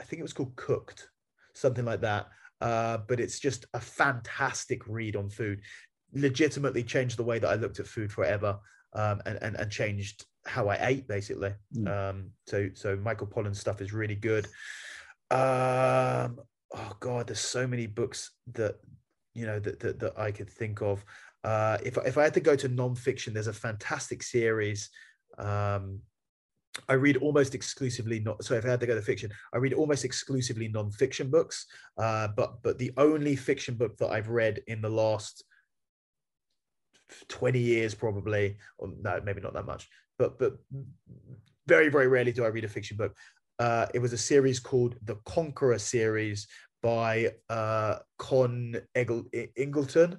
[0.00, 1.08] I think it was called Cooked,
[1.54, 2.28] something like that.
[2.60, 5.60] Uh, but it's just a fantastic read on food.
[6.14, 8.58] Legitimately changed the way that I looked at food forever,
[8.94, 11.52] um, and, and and changed how I ate basically.
[11.76, 11.88] Mm.
[11.88, 14.46] Um, so so Michael Pollan's stuff is really good.
[15.30, 16.38] Um,
[16.74, 18.76] oh god, there's so many books that
[19.34, 21.04] you know that that, that I could think of.
[21.44, 24.88] Uh, if if I had to go to nonfiction, there's a fantastic series.
[25.38, 26.00] Um,
[26.88, 28.44] I read almost exclusively not.
[28.44, 31.66] So if I had to go to fiction, I read almost exclusively nonfiction books.
[31.96, 35.44] Uh, but but the only fiction book that I've read in the last
[37.28, 39.88] 20 years probably or no maybe not that much
[40.18, 40.58] but but
[41.66, 43.14] very very rarely do i read a fiction book
[43.58, 46.48] uh it was a series called the conqueror series
[46.82, 50.18] by uh Conn Eggle- ingleton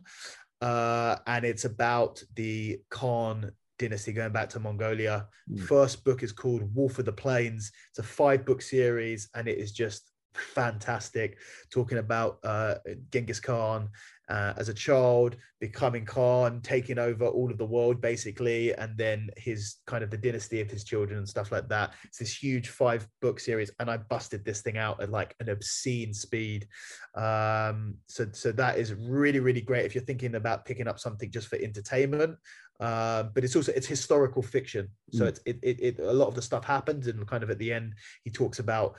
[0.61, 5.61] uh and it's about the khan dynasty going back to mongolia Mm.
[5.61, 9.57] first book is called wolf of the plains it's a five book series and it
[9.57, 11.37] is just fantastic
[11.71, 12.75] talking about uh
[13.11, 13.89] genghis khan
[14.29, 19.29] uh, as a child, becoming Khan, taking over all of the world basically, and then
[19.37, 21.93] his kind of the dynasty of his children and stuff like that.
[22.03, 25.49] It's this huge five book series, and I busted this thing out at like an
[25.49, 26.67] obscene speed.
[27.15, 31.31] Um, so so that is really really great if you're thinking about picking up something
[31.31, 32.37] just for entertainment.
[32.79, 35.27] Um, but it's also it's historical fiction, so Mm.
[35.29, 37.73] it's it, it it a lot of the stuff happens, and kind of at the
[37.73, 37.93] end
[38.23, 38.97] he talks about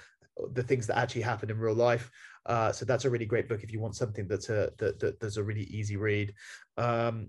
[0.53, 2.11] the things that actually happened in real life.
[2.47, 5.21] Uh, so that's a really great book if you want something that's a that, that
[5.21, 6.35] there's a really easy read.
[6.77, 7.29] Um,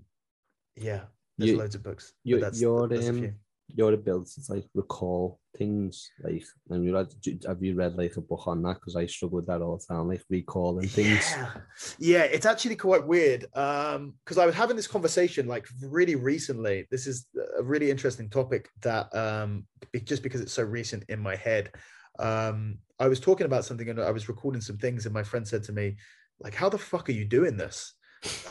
[0.76, 1.02] yeah,
[1.38, 2.14] there's You- loads of books.
[2.24, 3.34] you- that's, you're, that's um.
[3.74, 7.08] Your ability to like recall things, like, and you read,
[7.46, 8.74] have you read like a book on that?
[8.74, 11.24] Because I struggle with that all the time, like recalling things.
[11.36, 11.50] Yeah.
[11.98, 13.46] yeah, it's actually quite weird.
[13.54, 16.86] Um, because I was having this conversation like really recently.
[16.90, 17.26] This is
[17.58, 19.66] a really interesting topic that um
[20.04, 21.70] just because it's so recent in my head.
[22.18, 25.46] Um, I was talking about something and I was recording some things, and my friend
[25.46, 25.96] said to me,
[26.40, 27.94] like, how the fuck are you doing this?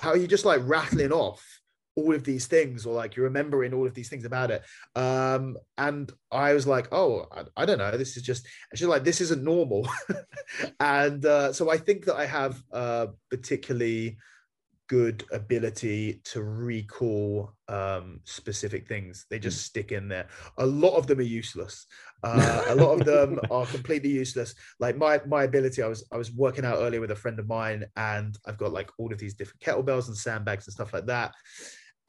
[0.02, 1.59] How are you just like rattling off
[2.00, 4.64] all of these things or like you're remembering all of these things about it.
[4.96, 9.04] Um and i was like oh i, I don't know this is just she's like
[9.04, 9.88] this isn't normal.
[10.80, 14.18] And uh, so i think that i have a particularly
[14.90, 19.28] good ability to recall um specific things.
[19.30, 20.28] They just stick in there.
[20.58, 21.86] A lot of them are useless.
[22.24, 24.56] Uh, a lot of them are completely useless.
[24.80, 27.48] Like my my ability i was i was working out earlier with a friend of
[27.48, 31.06] mine and i've got like all of these different kettlebells and sandbags and stuff like
[31.06, 31.34] that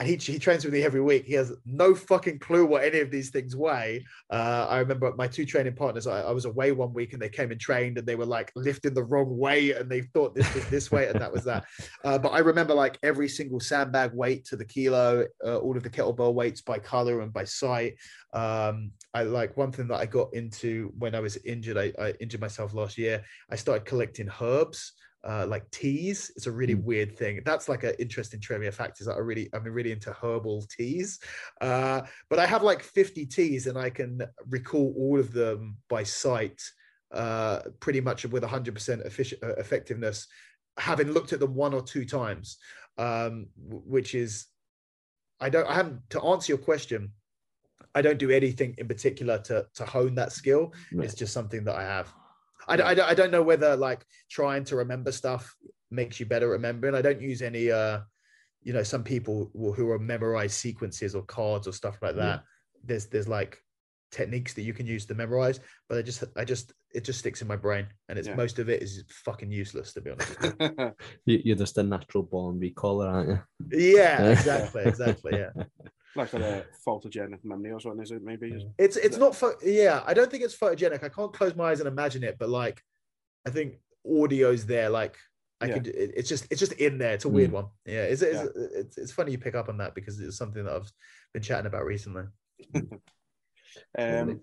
[0.01, 1.27] and he, he trains with me every week.
[1.27, 4.07] He has no fucking clue what any of these things weigh.
[4.31, 6.07] Uh, I remember my two training partners.
[6.07, 8.51] I, I was away one week and they came and trained and they were like
[8.57, 11.67] lifting the wrong way and they thought this was this way and that was that.
[12.03, 15.83] Uh, but I remember like every single sandbag weight to the kilo, uh, all of
[15.83, 17.97] the kettlebell weights by color and by sight.
[18.33, 21.77] Um, I like one thing that I got into when I was injured.
[21.77, 23.23] I, I injured myself last year.
[23.51, 24.95] I started collecting herbs
[25.25, 26.31] uh, like teas.
[26.37, 26.85] It's a really Mm.
[26.85, 27.43] weird thing.
[27.45, 29.01] That's like an interesting trivia fact.
[29.01, 31.19] Is that I really, I'm really into herbal teas.
[31.61, 36.03] Uh, but I have like 50 teas, and I can recall all of them by
[36.05, 36.61] sight,
[37.13, 40.27] uh, pretty much with 100% efficient, uh, effectiveness,
[40.79, 42.59] having looked at them one or two times.
[42.99, 44.47] Um, which is,
[45.41, 47.13] I don't, I haven't to answer your question.
[47.95, 50.75] I don't do anything in particular to to hone that skill.
[50.93, 51.07] Right.
[51.07, 52.13] It's just something that I have.
[52.69, 55.55] I, d- I, d- I don't know whether like trying to remember stuff
[55.91, 56.95] makes you better at remembering.
[56.95, 58.01] I don't use any, uh,
[58.63, 62.23] you know, some people will, who are memorize sequences or cards or stuff like Yeah.
[62.23, 62.45] that.
[62.85, 63.59] There's there's like
[64.11, 67.43] techniques that you can use to memorize, but I just I just it just sticks
[67.43, 68.35] in my brain, and it's Yeah.
[68.35, 70.37] most of it is fucking useless to be honest.
[70.43, 70.93] you.
[71.27, 73.43] You, you're just a natural born recaller, aren't you?
[73.97, 75.37] yeah, exactly, exactly.
[75.37, 75.51] Yeah,
[76.17, 78.23] like a photogenic memory or something, is it?
[78.23, 78.67] Maybe.
[78.79, 80.03] It's it's not pho- yeah.
[80.07, 81.03] I don't think it's photogenic.
[81.05, 82.83] I can't close my eyes and imagine it, but like,
[83.47, 83.75] I think
[84.07, 84.91] audio's there.
[84.91, 85.17] Like,
[85.61, 85.75] I Yeah.
[85.75, 85.87] could.
[85.89, 87.15] It, it's just it's just in there.
[87.15, 87.55] It's a weird Mm.
[87.55, 87.67] one.
[87.87, 90.73] Yeah, it's, it's, it's it's funny you pick up on that because it's something that
[90.75, 90.91] I've
[91.33, 92.25] been chatting about recently.
[93.97, 94.41] Um,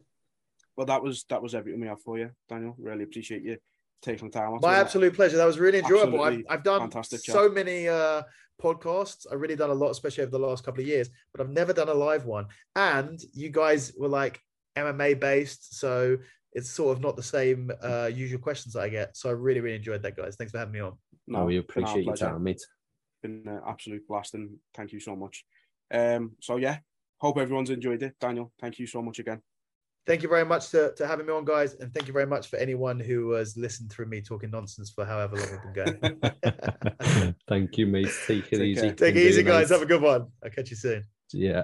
[0.75, 2.75] well, that was that was everything we have for you, Daniel.
[2.79, 3.57] Really appreciate you
[4.01, 4.51] taking the time.
[4.61, 4.81] My that.
[4.81, 5.37] absolute pleasure.
[5.37, 6.21] That was really enjoyable.
[6.21, 7.05] I've, I've done chat.
[7.23, 8.21] so many uh,
[8.61, 9.25] podcasts.
[9.31, 11.73] I've really done a lot, especially over the last couple of years, but I've never
[11.73, 12.47] done a live one.
[12.75, 14.39] And you guys were like
[14.77, 16.17] MMA based, so
[16.53, 19.15] it's sort of not the same uh, usual questions that I get.
[19.15, 20.35] So I really, really enjoyed that, guys.
[20.35, 20.93] Thanks for having me on.
[21.27, 22.31] No, we been our appreciate your pleasure.
[22.31, 22.61] time, mate.
[23.21, 25.43] Been an absolute blast, and thank you so much.
[25.91, 26.79] Um, so yeah,
[27.17, 28.15] hope everyone's enjoyed it.
[28.19, 29.41] Daniel, thank you so much again.
[30.07, 31.73] Thank you very much to, to having me on, guys.
[31.73, 35.03] And thank you very much for anyone who has listened through me talking nonsense for
[35.03, 37.35] however long we've been going.
[37.49, 38.07] Thank you, mate.
[38.25, 38.81] Take it Take easy.
[38.81, 38.93] care.
[38.93, 39.69] Take it easy, guys.
[39.69, 39.75] night.
[39.75, 40.27] Have a good one.
[40.41, 41.03] I'll catch you soon.
[41.33, 41.63] Yeah.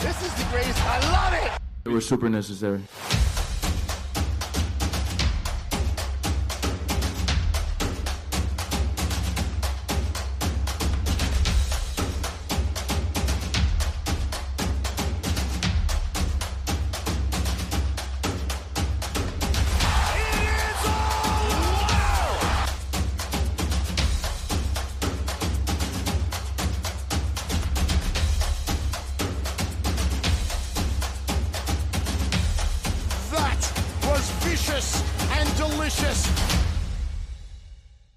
[0.00, 0.80] This is the greatest.
[0.82, 1.60] I love it.
[1.84, 2.80] They were super necessary.